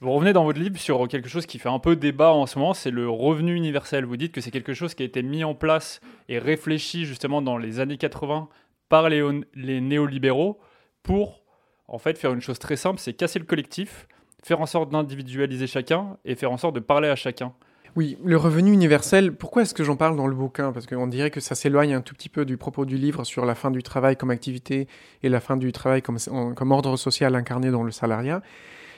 Vous 0.00 0.12
revenez 0.12 0.32
dans 0.32 0.44
votre 0.44 0.58
livre 0.58 0.78
sur 0.78 1.06
quelque 1.08 1.28
chose 1.28 1.46
qui 1.46 1.58
fait 1.58 1.68
un 1.68 1.78
peu 1.78 1.96
débat 1.96 2.32
en 2.32 2.46
ce 2.46 2.58
moment, 2.58 2.74
c'est 2.74 2.90
le 2.90 3.08
revenu 3.08 3.54
universel. 3.54 4.04
Vous 4.04 4.16
dites 4.16 4.32
que 4.32 4.40
c'est 4.40 4.50
quelque 4.50 4.74
chose 4.74 4.94
qui 4.94 5.02
a 5.02 5.06
été 5.06 5.22
mis 5.22 5.44
en 5.44 5.54
place 5.54 6.00
et 6.28 6.38
réfléchi 6.38 7.04
justement 7.04 7.42
dans 7.42 7.58
les 7.58 7.80
années 7.80 7.98
80 7.98 8.48
par 8.88 9.08
les, 9.08 9.22
les 9.54 9.80
néolibéraux 9.80 10.58
pour 11.02 11.43
en 11.88 11.98
fait 11.98 12.18
faire 12.18 12.32
une 12.32 12.40
chose 12.40 12.58
très 12.58 12.76
simple, 12.76 12.98
c'est 12.98 13.12
casser 13.12 13.38
le 13.38 13.44
collectif, 13.44 14.08
faire 14.42 14.60
en 14.60 14.66
sorte 14.66 14.90
d'individualiser 14.90 15.66
chacun 15.66 16.16
et 16.24 16.34
faire 16.34 16.52
en 16.52 16.56
sorte 16.56 16.74
de 16.74 16.80
parler 16.80 17.08
à 17.08 17.16
chacun. 17.16 17.52
Oui, 17.96 18.18
le 18.24 18.36
revenu 18.36 18.72
universel, 18.72 19.32
pourquoi 19.36 19.62
est-ce 19.62 19.72
que 19.72 19.84
j'en 19.84 19.94
parle 19.94 20.16
dans 20.16 20.26
le 20.26 20.34
bouquin? 20.34 20.72
Parce 20.72 20.86
qu'on 20.86 21.06
dirait 21.06 21.30
que 21.30 21.38
ça 21.38 21.54
s'éloigne 21.54 21.94
un 21.94 22.00
tout 22.00 22.14
petit 22.14 22.28
peu 22.28 22.44
du 22.44 22.56
propos 22.56 22.84
du 22.84 22.96
livre 22.96 23.22
sur 23.22 23.46
la 23.46 23.54
fin 23.54 23.70
du 23.70 23.84
travail 23.84 24.16
comme 24.16 24.30
activité 24.30 24.88
et 25.22 25.28
la 25.28 25.38
fin 25.38 25.56
du 25.56 25.70
travail 25.70 26.02
comme, 26.02 26.18
comme 26.56 26.72
ordre 26.72 26.96
social 26.96 27.36
incarné 27.36 27.70
dans 27.70 27.84
le 27.84 27.92
salariat. 27.92 28.42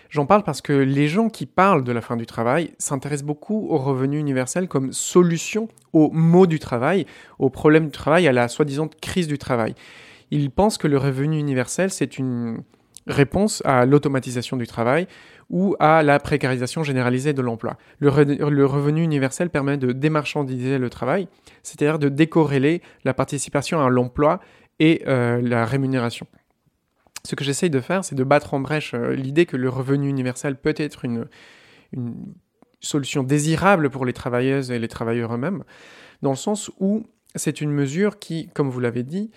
J'en 0.08 0.24
parle 0.24 0.44
parce 0.44 0.62
que 0.62 0.72
les 0.72 1.08
gens 1.08 1.28
qui 1.28 1.44
parlent 1.44 1.84
de 1.84 1.92
la 1.92 2.00
fin 2.00 2.16
du 2.16 2.24
travail 2.24 2.72
s'intéressent 2.78 3.26
beaucoup 3.26 3.66
au 3.68 3.76
revenu 3.76 4.18
universel 4.18 4.66
comme 4.66 4.92
solution 4.92 5.68
aux 5.92 6.10
maux 6.10 6.46
du 6.46 6.58
travail, 6.58 7.06
aux 7.38 7.50
problèmes 7.50 7.86
du 7.86 7.90
travail, 7.90 8.26
à 8.28 8.32
la 8.32 8.48
soi-disant 8.48 8.88
crise 9.02 9.26
du 9.26 9.36
travail. 9.36 9.74
Ils 10.30 10.50
pensent 10.50 10.78
que 10.78 10.88
le 10.88 10.96
revenu 10.96 11.38
universel, 11.38 11.90
c'est 11.90 12.18
une 12.18 12.62
réponse 13.06 13.62
à 13.64 13.86
l'automatisation 13.86 14.56
du 14.56 14.66
travail, 14.66 15.06
ou 15.48 15.76
à 15.78 16.02
la 16.02 16.18
précarisation 16.18 16.82
généralisée 16.82 17.32
de 17.32 17.42
l'emploi. 17.42 17.76
Le, 18.00 18.08
revenu 18.66 19.02
universel 19.02 19.50
permet 19.50 19.76
de 19.76 19.92
démarchandiser 19.92 20.78
le 20.78 20.90
travail, 20.90 21.28
c'est-à-dire 21.62 21.98
de 21.98 22.08
décorréler 22.08 22.82
la 23.04 23.14
participation 23.14 23.84
à 23.84 23.88
l'emploi 23.88 24.40
et 24.80 25.02
euh, 25.06 25.40
la 25.40 25.64
rémunération. 25.64 26.26
Ce 27.24 27.34
que 27.34 27.44
j'essaye 27.44 27.70
de 27.70 27.80
faire, 27.80 28.04
c'est 28.04 28.14
de 28.14 28.24
battre 28.24 28.54
en 28.54 28.60
brèche 28.60 28.94
euh, 28.94 29.14
l'idée 29.14 29.46
que 29.46 29.56
le 29.56 29.68
revenu 29.68 30.08
universel 30.08 30.56
peut 30.56 30.74
être 30.76 31.04
une, 31.04 31.26
une 31.92 32.14
solution 32.80 33.22
désirable 33.22 33.90
pour 33.90 34.04
les 34.04 34.12
travailleuses 34.12 34.70
et 34.70 34.78
les 34.78 34.88
travailleurs 34.88 35.34
eux-mêmes, 35.34 35.64
dans 36.22 36.30
le 36.30 36.36
sens 36.36 36.70
où 36.80 37.04
c'est 37.34 37.60
une 37.60 37.70
mesure 37.70 38.18
qui, 38.18 38.48
comme 38.48 38.70
vous 38.70 38.80
l'avez 38.80 39.02
dit, 39.02 39.30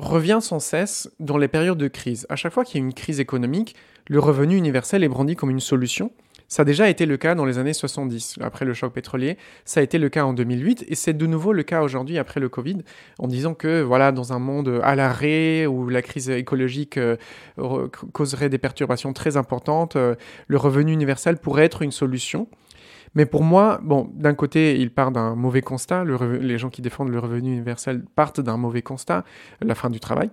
revient 0.00 0.38
sans 0.40 0.58
cesse 0.58 1.10
dans 1.20 1.38
les 1.38 1.48
périodes 1.48 1.78
de 1.78 1.88
crise. 1.88 2.26
À 2.28 2.36
chaque 2.36 2.52
fois 2.52 2.64
qu'il 2.64 2.80
y 2.80 2.82
a 2.82 2.86
une 2.86 2.94
crise 2.94 3.20
économique, 3.20 3.76
le 4.08 4.18
revenu 4.18 4.56
universel 4.56 5.04
est 5.04 5.08
brandi 5.08 5.36
comme 5.36 5.50
une 5.50 5.60
solution. 5.60 6.10
Ça 6.48 6.62
a 6.62 6.64
déjà 6.64 6.88
été 6.88 7.06
le 7.06 7.16
cas 7.16 7.36
dans 7.36 7.44
les 7.44 7.58
années 7.58 7.72
70, 7.72 8.38
après 8.40 8.64
le 8.64 8.74
choc 8.74 8.92
pétrolier. 8.92 9.38
Ça 9.64 9.78
a 9.78 9.82
été 9.84 9.98
le 9.98 10.08
cas 10.08 10.24
en 10.24 10.32
2008 10.32 10.84
et 10.88 10.96
c'est 10.96 11.12
de 11.12 11.26
nouveau 11.26 11.52
le 11.52 11.62
cas 11.62 11.82
aujourd'hui 11.82 12.18
après 12.18 12.40
le 12.40 12.48
Covid, 12.48 12.78
en 13.20 13.28
disant 13.28 13.54
que 13.54 13.82
voilà, 13.82 14.10
dans 14.10 14.32
un 14.32 14.40
monde 14.40 14.80
à 14.82 14.96
l'arrêt 14.96 15.66
où 15.66 15.88
la 15.88 16.02
crise 16.02 16.28
écologique 16.28 16.96
euh, 16.96 17.16
causerait 18.12 18.48
des 18.48 18.58
perturbations 18.58 19.12
très 19.12 19.36
importantes, 19.36 19.94
euh, 19.94 20.16
le 20.48 20.56
revenu 20.56 20.92
universel 20.92 21.36
pourrait 21.36 21.66
être 21.66 21.82
une 21.82 21.92
solution. 21.92 22.48
Mais 23.14 23.26
pour 23.26 23.42
moi, 23.42 23.80
d'un 24.14 24.34
côté, 24.34 24.78
il 24.78 24.90
part 24.90 25.10
d'un 25.10 25.34
mauvais 25.34 25.62
constat. 25.62 26.04
les 26.04 26.58
gens 26.58 26.70
qui 26.70 26.82
défendent 26.82 27.10
le 27.10 27.18
revenu 27.18 27.52
universel 27.52 28.04
partent 28.14 28.40
d'un 28.40 28.56
mauvais 28.56 28.82
constat, 28.82 29.24
la 29.60 29.74
fin 29.74 29.90
du 29.90 29.98
travail. 29.98 30.30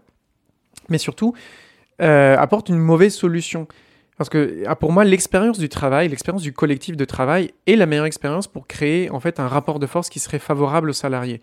Mais 0.90 0.98
surtout, 0.98 1.34
euh, 2.02 2.38
apporte 2.38 2.70
une 2.70 2.78
mauvaise 2.78 3.16
solution. 3.16 3.68
Parce 4.18 4.30
que 4.30 4.64
ah, 4.66 4.76
pour 4.76 4.92
moi, 4.92 5.04
l'expérience 5.04 5.58
du 5.58 5.70
travail, 5.70 6.10
l'expérience 6.10 6.42
du 6.42 6.54
collectif 6.54 6.96
de 6.96 7.06
travail 7.06 7.52
est 7.66 7.76
la 7.76 7.86
meilleure 7.86 8.06
expérience 8.06 8.48
pour 8.48 8.68
créer 8.68 9.10
en 9.10 9.20
fait 9.20 9.40
un 9.40 9.48
rapport 9.48 9.80
de 9.80 9.88
force 9.88 10.10
qui 10.10 10.20
serait 10.20 10.40
favorable 10.40 10.90
aux 10.90 10.94
salariés. 10.94 11.42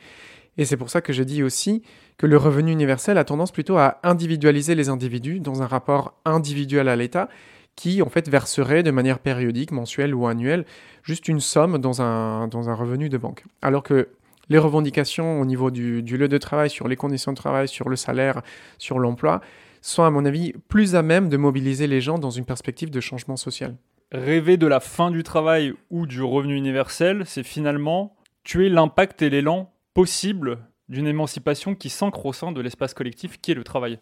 Et 0.57 0.65
c'est 0.65 0.77
pour 0.77 0.91
ça 0.91 1.01
que 1.01 1.13
je 1.13 1.23
dis 1.23 1.43
aussi 1.43 1.83
que 2.17 2.27
le 2.27 2.37
revenu 2.37 2.71
universel 2.71 3.19
a 3.19 3.25
tendance 3.25 3.51
plutôt 3.51 3.77
à 3.77 3.99
individualiser 4.05 4.75
les 4.75 4.89
individus 4.89 5.41
dans 5.41 5.63
un 5.63 5.67
rapport 5.67 6.15
individuel 6.25 6.89
à 6.89 6.95
l'État 6.95 7.29
qui 7.77 8.03
en 8.03 8.09
fait 8.09 8.29
verserait 8.29 8.83
de 8.83 8.91
manière 8.91 9.19
périodique, 9.19 9.73
mensuelle 9.73 10.15
ou 10.15 10.27
annuelle, 10.27 10.65
juste 11.03 11.29
une 11.29 11.41
somme 11.41 11.79
dans 11.79 12.03
un, 12.03 12.49
dans 12.49 12.69
un 12.69 12.75
revenu 12.75 13.09
de 13.09 13.19
banque. 13.19 13.45
Alors 13.63 13.83
que 13.83 14.09
les 14.49 14.59
revendications 14.59 15.41
au 15.41 15.45
niveau 15.45 15.71
du, 15.71 16.03
du 16.03 16.17
lieu 16.17 16.29
de 16.29 16.39
travail, 16.39 16.71
sur 16.71 16.89
les 16.89 16.97
conditions 16.97 17.33
de 17.33 17.37
travail, 17.37 17.69
sur 17.69 17.89
le 17.89 17.97
salaire, 17.97 18.43
sur 18.79 18.99
l'emploi, 18.99 19.41
sont, 19.81 20.03
à 20.03 20.11
mon 20.11 20.25
avis, 20.25 20.53
plus 20.69 20.95
à 20.95 21.03
même 21.03 21.29
de 21.29 21.37
mobiliser 21.37 21.87
les 21.87 22.01
gens 22.01 22.19
dans 22.19 22.31
une 22.31 22.45
perspective 22.45 22.91
de 22.91 23.01
changement 23.01 23.37
social. 23.37 23.77
Rêver 24.13 24.57
de 24.57 24.67
la 24.67 24.81
fin 24.81 25.11
du 25.11 25.23
travail 25.23 25.75
ou 25.91 26.07
du 26.07 26.23
revenu 26.23 26.57
universel, 26.57 27.25
c'est 27.27 27.43
finalement 27.43 28.17
tuer 28.45 28.69
l'impact 28.69 29.23
et 29.23 29.31
l'élan 29.31 29.73
possible 29.93 30.59
d'une 30.89 31.07
émancipation 31.07 31.75
qui 31.75 31.89
s'ancre 31.89 32.25
au 32.27 32.33
sein 32.33 32.53
de 32.53 32.61
l'espace 32.61 32.95
collectif 32.95 33.41
qui 33.41 33.51
est 33.51 33.55
le 33.55 33.65
travail. 33.65 33.99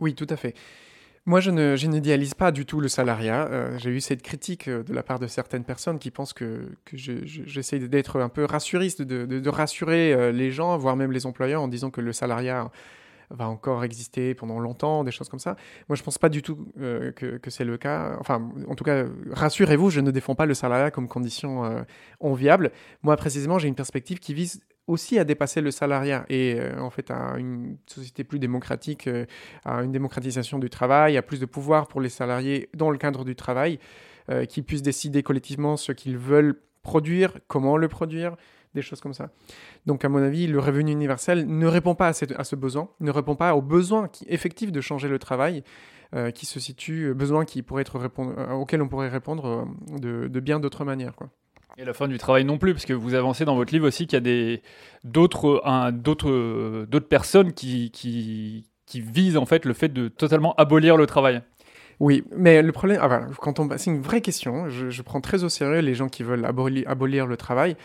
Oui, 0.00 0.14
tout 0.14 0.26
à 0.28 0.36
fait. 0.36 0.54
Moi, 1.26 1.40
je, 1.40 1.50
ne, 1.50 1.74
n'idéalise 1.86 2.34
pas 2.34 2.52
du 2.52 2.66
tout 2.66 2.80
le 2.80 2.88
salariat. 2.88 3.48
Euh, 3.50 3.78
j'ai 3.78 3.88
eu 3.88 4.00
cette 4.02 4.20
critique 4.20 4.68
euh, 4.68 4.82
de 4.82 4.92
la 4.92 5.02
part 5.02 5.18
de 5.18 5.26
certaines 5.26 5.64
personnes 5.64 5.98
qui 5.98 6.10
pensent 6.10 6.34
que, 6.34 6.68
que 6.84 6.98
j'essaie 6.98 7.78
d'être 7.78 8.20
un 8.20 8.28
peu 8.28 8.44
rassuriste, 8.44 9.00
de, 9.00 9.48
rassurer 9.48 10.12
euh, 10.12 10.32
les 10.32 10.50
gens, 10.50 10.76
voire 10.76 10.96
même 10.96 11.12
les 11.12 11.24
employeurs, 11.24 11.62
en 11.62 11.68
disant 11.68 11.90
que 11.90 12.02
le 12.02 12.12
salariat 12.12 12.70
va 13.30 13.48
encore 13.48 13.84
exister 13.84 14.34
pendant 14.34 14.60
longtemps, 14.60 15.02
des 15.02 15.12
choses 15.12 15.30
comme 15.30 15.40
ça. 15.40 15.56
Moi, 15.88 15.96
je 15.96 16.02
pense 16.02 16.18
pas 16.18 16.28
du 16.28 16.42
tout 16.42 16.68
que, 16.76 17.40
c'est 17.48 17.64
le 17.64 17.78
cas. 17.78 18.18
Enfin, 18.20 18.50
en 18.68 18.74
tout 18.74 18.84
cas, 18.84 19.06
rassurez-vous, 19.32 19.88
je 19.88 20.00
ne 20.00 20.10
défends 20.10 20.34
pas 20.34 20.44
le 20.44 20.52
salariat 20.52 20.90
comme 20.90 21.08
condition 21.08 21.84
enviable. 22.20 22.70
Moi, 23.02 23.16
précisément, 23.16 23.58
j'ai 23.58 23.66
une 23.68 23.74
perspective 23.74 24.18
qui 24.18 24.34
vise 24.34 24.60
aussi 24.86 25.18
à 25.18 25.24
dépasser 25.24 25.60
le 25.60 25.70
salariat 25.70 26.26
et 26.28 26.56
euh, 26.58 26.78
en 26.80 26.90
fait 26.90 27.10
à 27.10 27.36
une 27.38 27.76
société 27.86 28.24
plus 28.24 28.38
démocratique, 28.38 29.08
à 29.64 29.82
une 29.82 29.92
démocratisation 29.92 30.58
du 30.58 30.70
travail, 30.70 31.16
à 31.16 31.22
plus 31.22 31.40
de 31.40 31.46
pouvoir 31.46 31.88
pour 31.88 32.00
les 32.00 32.08
salariés 32.08 32.68
dans 32.74 32.90
le 32.90 32.98
cadre 32.98 33.24
du 33.24 33.34
travail, 33.34 33.78
qui 34.48 34.62
puissent 34.62 34.80
décider 34.80 35.22
collectivement 35.22 35.76
ce 35.76 35.92
qu'ils 35.92 36.16
veulent 36.16 36.58
produire, 36.82 37.38
comment 37.46 37.76
le 37.76 37.88
produire, 37.88 38.36
des 38.74 38.82
choses 38.82 39.00
comme 39.00 39.14
ça. 39.14 39.30
Donc, 39.86 40.04
à 40.04 40.08
mon 40.08 40.22
avis, 40.22 40.46
le 40.46 40.58
revenu 40.58 40.92
universel 40.92 41.46
ne 41.46 41.66
répond 41.66 41.94
pas 41.94 42.08
à, 42.08 42.44
ce 42.44 42.56
besoin, 42.56 42.88
ne 43.00 43.10
répond 43.10 43.36
pas 43.36 43.54
aux 43.54 43.62
besoins 43.62 44.08
qui, 44.08 44.24
effectifs 44.28 44.72
de 44.72 44.80
changer 44.80 45.08
le 45.08 45.18
travail, 45.18 45.62
euh, 46.14 46.30
qui 46.30 46.46
se 46.46 46.60
situe, 46.60 47.06
euh, 47.06 47.14
besoins 47.14 47.44
qui 47.44 47.62
pourraient 47.62 47.82
être 47.82 47.98
euh, 47.98 48.52
auxquels 48.52 48.82
on 48.82 48.88
pourrait 48.88 49.08
répondre 49.08 49.66
de, 49.90 50.40
bien 50.40 50.60
d'autres 50.60 50.84
manières. 50.84 51.14
Quoi. 51.16 51.30
Et 51.76 51.84
la 51.84 51.92
fin 51.92 52.06
du 52.06 52.18
travail 52.18 52.44
non 52.44 52.58
plus, 52.58 52.72
parce 52.72 52.84
que 52.84 52.92
vous 52.92 53.14
avancez 53.14 53.44
dans 53.44 53.56
votre 53.56 53.72
livre 53.72 53.88
aussi 53.88 54.06
qu'il 54.06 54.16
y 54.16 54.18
a 54.18 54.20
des, 54.20 54.62
d'autres, 55.02 55.60
personnes 57.08 57.52
qui, 57.52 58.64
visent 58.94 59.36
en 59.36 59.46
fait 59.46 59.64
le 59.64 59.74
fait 59.74 59.88
de 59.88 60.08
totalement 60.08 60.54
abolir 60.54 60.96
le 60.96 61.06
travail. 61.06 61.42
Oui, 62.00 62.24
mais 62.36 62.62
le 62.62 62.72
problème, 62.72 62.98
ah, 63.02 63.26
quand 63.40 63.60
on, 63.60 63.68
c'est 63.76 63.90
une 63.90 64.02
vraie 64.02 64.20
question. 64.20 64.68
Je, 64.68 65.02
prends 65.02 65.20
très 65.20 65.44
au 65.44 65.48
sérieux 65.48 65.80
les 65.80 65.94
gens 65.94 66.08
qui 66.08 66.22
veulent 66.22 66.44
abolir, 66.44 67.26
le 67.26 67.36
travail. 67.36 67.76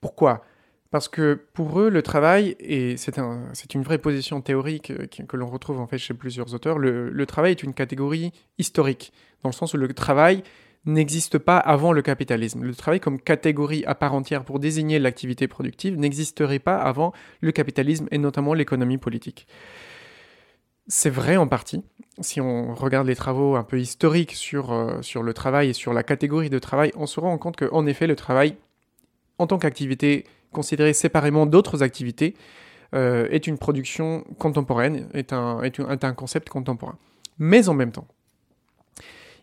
Pourquoi? 0.00 0.42
Parce 0.90 1.08
que 1.08 1.40
pour 1.52 1.80
eux, 1.80 1.90
le 1.90 2.02
travail, 2.02 2.56
et 2.60 2.96
c'est 2.96 3.18
un, 3.18 3.42
une 3.74 3.82
vraie 3.82 3.98
position 3.98 4.40
théorique 4.40 4.90
euh, 4.92 5.06
que, 5.06 5.36
l'on 5.36 5.48
retrouve 5.48 5.80
en 5.80 5.86
fait 5.86 5.98
chez 5.98 6.14
plusieurs 6.14 6.54
auteurs, 6.54 6.78
le, 6.78 7.26
travail 7.26 7.50
est 7.50 7.62
une 7.62 7.74
catégorie 7.74 8.32
historique, 8.56 9.12
dans 9.42 9.48
le 9.48 9.54
sens 9.54 9.74
où 9.74 9.76
le 9.76 9.92
travail 9.92 10.42
n'existe 10.86 11.38
pas 11.38 11.58
avant 11.58 11.92
le 11.92 12.02
capitalisme. 12.02 12.62
Le 12.62 12.74
travail 12.74 13.00
comme 13.00 13.20
catégorie 13.20 13.84
à 13.86 13.94
part 13.94 14.14
entière 14.14 14.44
pour 14.44 14.58
désigner 14.58 14.98
l'activité 14.98 15.48
productive 15.48 15.98
n'existerait 15.98 16.58
pas 16.58 16.76
avant 16.76 17.12
le 17.40 17.52
capitalisme 17.52 18.08
et 18.10 18.18
notamment 18.18 18.54
l'économie 18.54 18.98
politique. 18.98 19.46
C'est 20.88 21.10
vrai 21.10 21.36
en 21.36 21.48
partie. 21.48 21.82
Si 22.20 22.40
on 22.40 22.74
regarde 22.74 23.08
les 23.08 23.16
travaux 23.16 23.56
un 23.56 23.64
peu 23.64 23.80
historiques 23.80 24.32
sur, 24.32 24.72
euh, 24.72 25.00
le 25.22 25.34
travail 25.34 25.70
et 25.70 25.72
sur 25.72 25.92
la 25.92 26.04
catégorie 26.04 26.48
de 26.48 26.58
travail, 26.58 26.92
on 26.96 27.06
se 27.06 27.18
rend 27.18 27.36
compte 27.38 27.56
qu'en 27.56 27.86
effet, 27.86 28.06
le 28.06 28.16
travail 28.16 28.56
en 29.38 29.46
tant 29.46 29.58
qu'activité 29.58 30.24
considérée 30.52 30.94
séparément 30.94 31.44
d'autres 31.46 31.82
activités, 31.82 32.34
euh, 32.94 33.28
est 33.30 33.46
une 33.46 33.58
production 33.58 34.24
contemporaine, 34.38 35.08
est, 35.12 35.32
un, 35.32 36.14
concept 36.16 36.48
contemporain. 36.48 36.96
Mais 37.38 37.68
en 37.68 37.74
même 37.74 37.92
temps, 37.92 38.06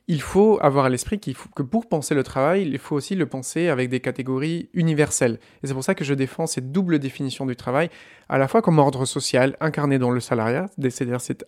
il 0.08 0.22
faut 0.22 0.60
avoir 0.62 0.86
à 0.86 0.89
l'esprit 0.89 1.20
faut, 1.34 1.50
que 1.56 1.63
pour 1.63 1.88
penser 1.88 2.13
le 2.13 2.24
travail, 2.24 2.68
il 2.68 2.78
faut 2.78 2.96
aussi 2.96 3.16
le 3.16 3.26
penser 3.26 3.70
avec 3.70 3.89
des 3.89 4.02
catégories 4.02 4.70
universelles. 4.74 5.39
Et 5.63 5.68
c'est 5.68 5.74
pour 5.74 5.84
ça 5.84 5.96
que 5.96 6.04
je 6.04 6.13
défends 6.13 6.46
cette 6.46 6.72
double 6.72 7.00
définition 7.00 7.46
du 7.46 7.56
travail, 7.56 7.89
à 8.28 8.38
la 8.38 8.48
fois 8.48 8.62
comme 8.62 8.80
ordre 8.80 9.06
social 9.06 9.56
incarné 9.62 10.00
dans 10.00 10.12
le 10.12 10.20
salariat, 10.20 10.68
c'est-à-dire 10.82 11.22
cet, 11.22 11.46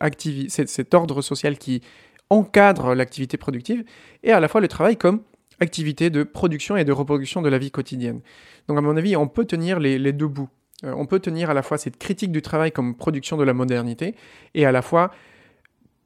cet 0.67 0.93
ordre 0.93 1.21
social 1.21 1.57
qui 1.57 1.81
encadre 2.29 2.95
l'activité 2.95 3.37
productive, 3.37 3.83
et 4.23 4.31
à 4.31 4.39
la 4.39 4.47
fois 4.47 4.61
le 4.61 4.67
travail 4.67 4.97
comme 4.97 5.21
activité 5.59 6.09
de 6.09 6.23
production 6.23 6.77
et 6.77 6.83
de 6.83 6.91
reproduction 6.91 7.41
de 7.41 7.49
la 7.49 7.57
vie 7.57 7.71
quotidienne. 7.71 8.21
Donc 8.67 8.77
à 8.77 8.81
mon 8.81 8.95
avis, 8.97 9.15
on 9.15 9.27
peut 9.27 9.45
tenir 9.45 9.79
les, 9.79 10.13
deux 10.13 10.27
bouts. 10.27 10.49
Euh, 10.83 10.93
on 10.97 11.05
peut 11.05 11.19
tenir 11.19 11.49
à 11.49 11.53
la 11.53 11.61
fois 11.61 11.77
cette 11.77 11.97
critique 11.97 12.31
du 12.31 12.41
travail 12.41 12.71
comme 12.71 12.95
production 12.95 13.37
de 13.37 13.43
la 13.43 13.53
modernité 13.53 14.15
et 14.53 14.65
à 14.65 14.71
la 14.71 14.81
fois 14.81 15.11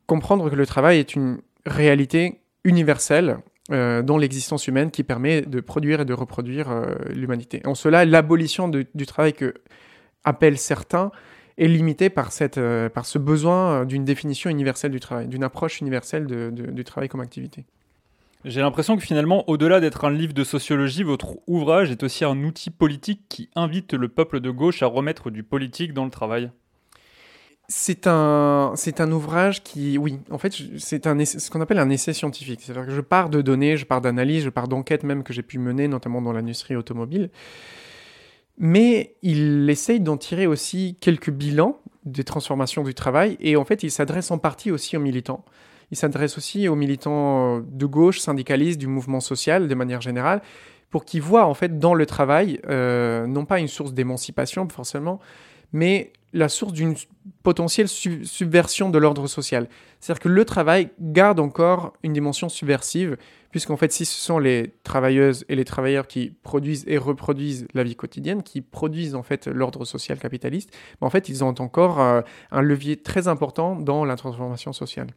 comprendre 0.06 0.50
que 0.50 0.56
le 0.56 0.66
travail 0.66 1.00
est 1.00 1.16
une 1.16 1.40
réalité 1.66 2.42
universelle 2.64 3.38
euh, 3.72 4.02
dans 4.02 4.18
l'existence 4.18 4.68
humaine 4.68 4.92
qui 4.92 5.04
permet 5.04 5.42
de 5.42 5.60
produire 5.60 6.02
et 6.02 6.06
de 6.06 6.14
reproduire 6.14 6.72
euh, 6.72 6.96
l'humanité. 7.10 7.62
En 7.66 7.76
cela, 7.76 8.06
l'abolition 8.06 8.68
du 8.68 9.06
travail 9.06 9.34
que 9.34 9.54
appellent 10.24 10.58
certains 10.58 11.12
est 11.58 11.68
limitée 11.68 12.10
par, 12.10 12.32
cette, 12.32 12.60
par 12.94 13.06
ce 13.06 13.18
besoin 13.18 13.86
d'une 13.86 14.06
définition 14.06 14.50
universelle 14.50 14.92
du 14.92 15.00
travail, 15.00 15.28
d'une 15.28 15.44
approche 15.44 15.82
universelle 15.82 16.26
du 16.52 16.84
travail 16.86 17.10
comme 17.10 17.20
activité. 17.20 17.66
J'ai 18.46 18.62
l'impression 18.62 18.96
que 18.96 19.04
finalement, 19.04 19.44
au-delà 19.50 19.82
d'être 19.82 20.06
un 20.06 20.12
livre 20.12 20.34
de 20.34 20.46
sociologie, 20.46 21.04
votre 21.04 21.38
ouvrage 21.46 21.92
est 21.92 22.04
aussi 22.04 22.24
un 22.24 22.42
outil 22.44 22.70
politique 22.70 23.24
qui 23.28 23.50
invite 23.54 23.94
le 23.94 24.08
peuple 24.08 24.40
de 24.40 24.50
gauche 24.50 24.82
à 24.82 24.86
remettre 24.86 25.30
du 25.30 25.44
politique 25.44 25.94
dans 25.94 26.06
le 26.06 26.12
travail. 26.12 26.50
C'est 27.72 28.08
un, 28.08 28.74
c'est 28.76 29.00
un 29.00 29.12
ouvrage 29.12 29.62
qui, 29.62 30.00
oui, 30.00 30.20
en 30.32 30.40
fait, 30.40 30.56
c'est 30.80 31.06
un 31.06 31.24
ce 31.24 31.52
qu'on 31.52 31.62
appelle 31.62 31.78
un 31.78 31.92
essai 31.92 32.14
scientifique. 32.14 32.62
C'est-à-dire 32.64 32.88
que 32.88 32.92
je 32.92 33.02
pars 33.02 33.30
de 33.30 33.44
données, 33.44 33.78
je 33.78 33.86
pars 33.86 34.02
d'analyses, 34.02 34.44
je 34.44 34.50
pars 34.50 34.68
d'enquêtes 34.68 35.04
même 35.04 35.22
que 35.22 35.34
j'ai 35.34 35.44
pu 35.44 35.60
mener, 35.60 35.88
notamment 35.88 36.20
dans 36.20 36.34
l'industrie 36.34 36.76
automobile. 36.76 37.30
Mais 38.58 39.16
il 39.22 39.70
essaye 39.70 40.00
d'en 40.00 40.18
tirer 40.18 40.48
aussi 40.48 40.98
quelques 41.00 41.30
bilans 41.30 41.80
des 42.06 42.24
transformations 42.24 42.84
du 42.84 42.96
travail, 42.96 43.38
et 43.40 43.56
en 43.56 43.66
fait, 43.66 43.84
il 43.84 43.92
s'adresse 43.92 44.32
en 44.32 44.40
partie 44.40 44.72
aussi 44.72 44.98
aux 44.98 45.00
militants. 45.00 45.46
Il 45.92 45.98
s'adresse 45.98 46.40
aussi 46.40 46.68
aux 46.68 46.76
militants 46.76 47.58
euh, 47.58 47.62
de 47.68 47.86
gauche, 47.86 48.20
syndicalistes, 48.20 48.80
du 48.80 48.88
mouvement 48.88 49.20
social 49.20 49.68
de 49.68 49.76
manière 49.76 50.02
générale, 50.02 50.42
pour 50.90 51.06
qu'ils 51.06 51.22
voient 51.22 51.46
en 51.46 51.54
fait 51.54 51.78
dans 51.78 51.94
le 51.94 52.08
travail 52.08 52.60
euh, 52.68 53.28
non 53.28 53.46
pas 53.46 53.60
une 53.60 53.68
source 53.68 53.94
d'émancipation 53.94 54.68
forcément, 54.70 55.20
mais 55.72 56.14
la 56.34 56.50
source 56.50 56.74
d'une 56.74 56.96
potentielle 57.44 57.88
subversion 57.88 58.90
de 58.90 58.98
l'ordre 58.98 59.28
social. 59.28 59.68
C'est-à-dire 60.00 60.22
que 60.22 60.30
le 60.30 60.46
travail 60.46 60.90
garde 61.00 61.40
encore 61.40 61.94
une 62.04 62.14
dimension 62.14 62.50
subversive, 62.50 63.18
puisqu'en 63.52 63.78
fait, 63.78 63.92
si 63.92 64.06
ce 64.06 64.20
sont 64.20 64.40
les 64.40 64.74
travailleuses 64.84 65.46
et 65.50 65.56
les 65.56 65.66
travailleurs 65.66 66.08
qui 66.08 66.34
produisent 66.44 66.84
et 66.88 66.98
reproduisent 66.98 67.68
la 67.74 67.84
vie 67.84 67.96
quotidienne, 67.96 68.44
qui 68.44 68.62
produisent 68.62 69.16
en 69.16 69.24
fait 69.24 69.48
l'ordre 69.48 69.86
social 69.86 70.20
capitaliste, 70.20 70.72
ben, 71.02 71.08
en 71.08 71.10
fait, 71.10 71.30
ils 71.30 71.44
ont 71.44 71.56
encore 71.60 72.00
euh, 72.00 72.22
un 72.52 72.62
levier 72.62 72.98
très 72.98 73.28
important 73.28 73.76
dans 73.76 74.06
la 74.06 74.16
transformation 74.16 74.74
sociale. 74.74 75.08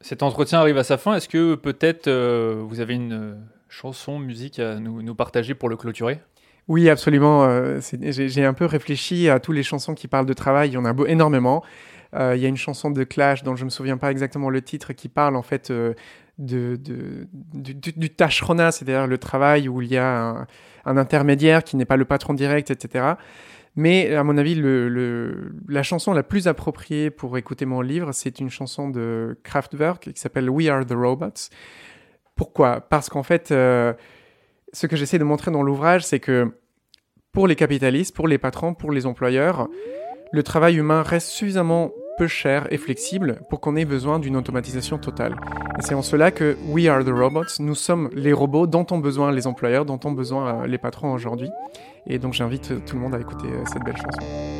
Cet 0.00 0.22
entretien 0.22 0.60
arrive 0.60 0.78
à 0.78 0.84
sa 0.84 0.96
fin. 0.96 1.14
Est-ce 1.14 1.28
que 1.28 1.54
peut-être 1.56 2.06
euh, 2.06 2.62
vous 2.64 2.80
avez 2.80 2.94
une 2.94 3.12
euh, 3.12 3.34
chanson, 3.68 4.18
musique 4.18 4.58
à 4.58 4.78
nous, 4.78 5.14
partager 5.14 5.54
pour 5.54 5.68
le 5.68 5.76
clôturer? 5.76 6.20
Oui, 6.68 6.88
absolument. 6.88 7.44
Euh, 7.44 7.80
j'ai 7.80 8.44
un 8.44 8.54
peu 8.54 8.66
réfléchi 8.66 9.28
à 9.28 9.40
toutes 9.40 9.56
les 9.56 9.62
chansons 9.62 9.94
qui 9.94 10.06
parlent 10.06 10.26
de 10.26 10.34
travail. 10.34 10.70
Il 10.70 10.74
y 10.74 10.76
en 10.76 10.84
a 10.84 10.94
énormément. 11.06 11.64
il 12.14 12.38
y 12.38 12.44
a 12.44 12.48
une 12.48 12.56
chanson 12.56 12.90
de 12.90 13.04
Clash 13.04 13.42
dont 13.42 13.56
je 13.56 13.62
ne 13.62 13.66
me 13.66 13.70
souviens 13.70 13.96
pas 13.96 14.10
exactement 14.10 14.50
le 14.50 14.62
titre 14.62 14.92
qui 14.92 15.08
parle 15.08 15.36
en 15.36 15.42
fait 15.42 15.72
de, 16.38 16.76
du, 16.76 17.74
du, 17.74 18.10
c'est-à-dire 18.16 19.06
le 19.06 19.18
travail 19.18 19.68
où 19.68 19.82
il 19.82 19.88
y 19.88 19.96
a 19.96 20.46
un, 20.84 20.96
intermédiaire 20.96 21.64
qui 21.64 21.76
n'est 21.76 21.84
pas 21.84 21.96
le 21.96 22.04
patron 22.04 22.34
direct, 22.34 22.70
etc. 22.70 23.14
Mais 23.76 24.14
à 24.14 24.24
mon 24.24 24.38
avis, 24.38 24.60
la 25.68 25.82
chanson 25.82 26.12
la 26.12 26.22
plus 26.22 26.48
appropriée 26.48 27.10
pour 27.10 27.36
écouter 27.38 27.66
mon 27.66 27.80
livre, 27.80 28.12
c'est 28.12 28.40
une 28.40 28.50
chanson 28.50 28.88
de 28.88 29.38
Kraftwerk 29.42 30.12
qui 30.12 30.20
s'appelle 30.20 30.48
We 30.48 30.68
Are 30.68 30.84
the 30.84 30.94
Robots. 30.94 31.50
Pourquoi? 32.34 32.80
Parce 32.80 33.08
qu'en 33.08 33.22
fait, 33.22 33.50
euh, 33.50 33.92
ce 34.72 34.86
que 34.86 34.96
j'essaie 34.96 35.18
de 35.18 35.24
montrer 35.24 35.50
dans 35.50 35.62
l'ouvrage, 35.62 36.04
c'est 36.04 36.20
que 36.20 36.52
pour 37.32 37.46
les 37.46 37.56
capitalistes, 37.56 38.14
pour 38.14 38.28
les 38.28 38.38
patrons, 38.38 38.74
pour 38.74 38.92
les 38.92 39.06
employeurs, 39.06 39.68
le 40.32 40.42
travail 40.42 40.76
humain 40.76 41.02
reste 41.02 41.28
suffisamment 41.28 41.92
peu 42.18 42.26
cher 42.26 42.66
et 42.70 42.76
flexible 42.76 43.40
pour 43.48 43.60
qu'on 43.60 43.76
ait 43.76 43.84
besoin 43.84 44.18
d'une 44.18 44.36
automatisation 44.36 44.98
totale. 44.98 45.36
Et 45.78 45.82
c'est 45.82 45.94
en 45.94 46.02
cela 46.02 46.32
que 46.32 46.56
We 46.66 46.88
Are 46.88 47.04
the 47.04 47.10
Robots, 47.10 47.60
nous 47.60 47.76
sommes 47.76 48.10
les 48.12 48.32
robots 48.32 48.66
dont 48.66 48.86
ont 48.90 48.98
besoin 48.98 49.30
les 49.30 49.46
employeurs, 49.46 49.84
dont 49.84 50.00
ont 50.04 50.12
besoin 50.12 50.62
euh, 50.62 50.66
les 50.66 50.78
patrons 50.78 51.12
aujourd'hui. 51.12 51.48
Et 52.06 52.18
donc 52.18 52.34
j'invite 52.34 52.84
tout 52.84 52.96
le 52.96 53.02
monde 53.02 53.14
à 53.14 53.20
écouter 53.20 53.46
euh, 53.46 53.64
cette 53.72 53.84
belle 53.84 53.96
chanson. 53.96 54.57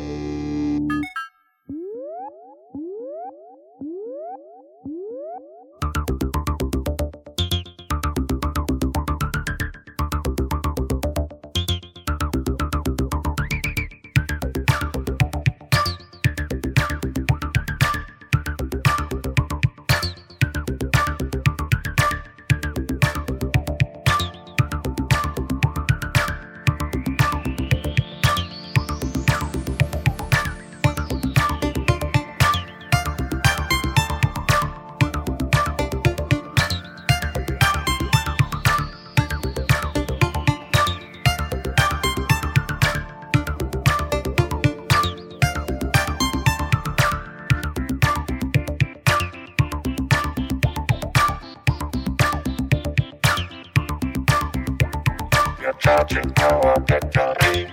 Charging 55.79 56.31
our 56.39 56.79
battery. 56.81 57.71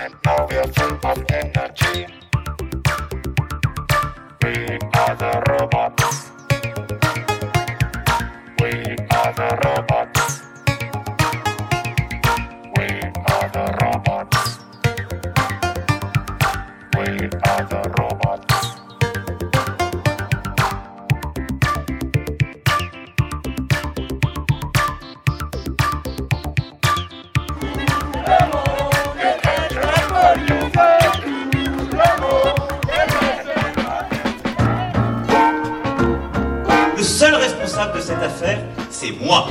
And 0.00 0.14
now 0.24 0.46
we 0.48 0.56
are 0.56 0.72
full 0.72 0.98
of 1.04 1.24
energy. 1.30 2.06
We 4.42 4.78
are 4.94 5.14
the 5.16 5.42
robots. 5.48 6.31
Responsable 37.82 37.96
de 37.96 38.00
cette 38.00 38.22
affaire, 38.22 38.58
c'est 38.90 39.10
moi. 39.12 39.48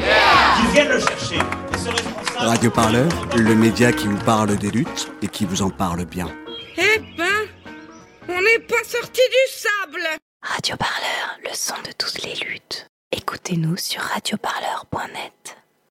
Qu'ils 0.57 0.69
viennent 0.71 0.89
le 0.89 0.99
chercher. 0.99 1.35
Et 1.37 1.77
ce 1.77 1.89
responsable- 1.89 2.47
Radio 2.47 2.71
Parleur, 2.71 3.07
le 3.35 3.55
média 3.55 3.91
qui 3.91 4.07
vous 4.07 4.17
parle 4.23 4.55
des 4.57 4.71
luttes 4.71 5.11
et 5.21 5.27
qui 5.27 5.45
vous 5.45 5.61
en 5.61 5.69
parle 5.69 6.05
bien. 6.05 6.27
Eh 6.77 6.99
ben, 7.17 7.25
on 8.29 8.41
n'est 8.41 8.59
pas 8.59 8.83
sorti 8.85 9.21
du 9.21 9.53
sable 9.53 10.07
Radio 10.41 10.75
Parleur, 10.77 11.37
le 11.43 11.49
son 11.53 11.75
de 11.85 11.91
toutes 11.97 12.23
les 12.23 12.35
luttes. 12.45 12.87
Écoutez-nous 13.11 13.77
sur 13.77 14.01
radioparleur.net. 14.01 14.60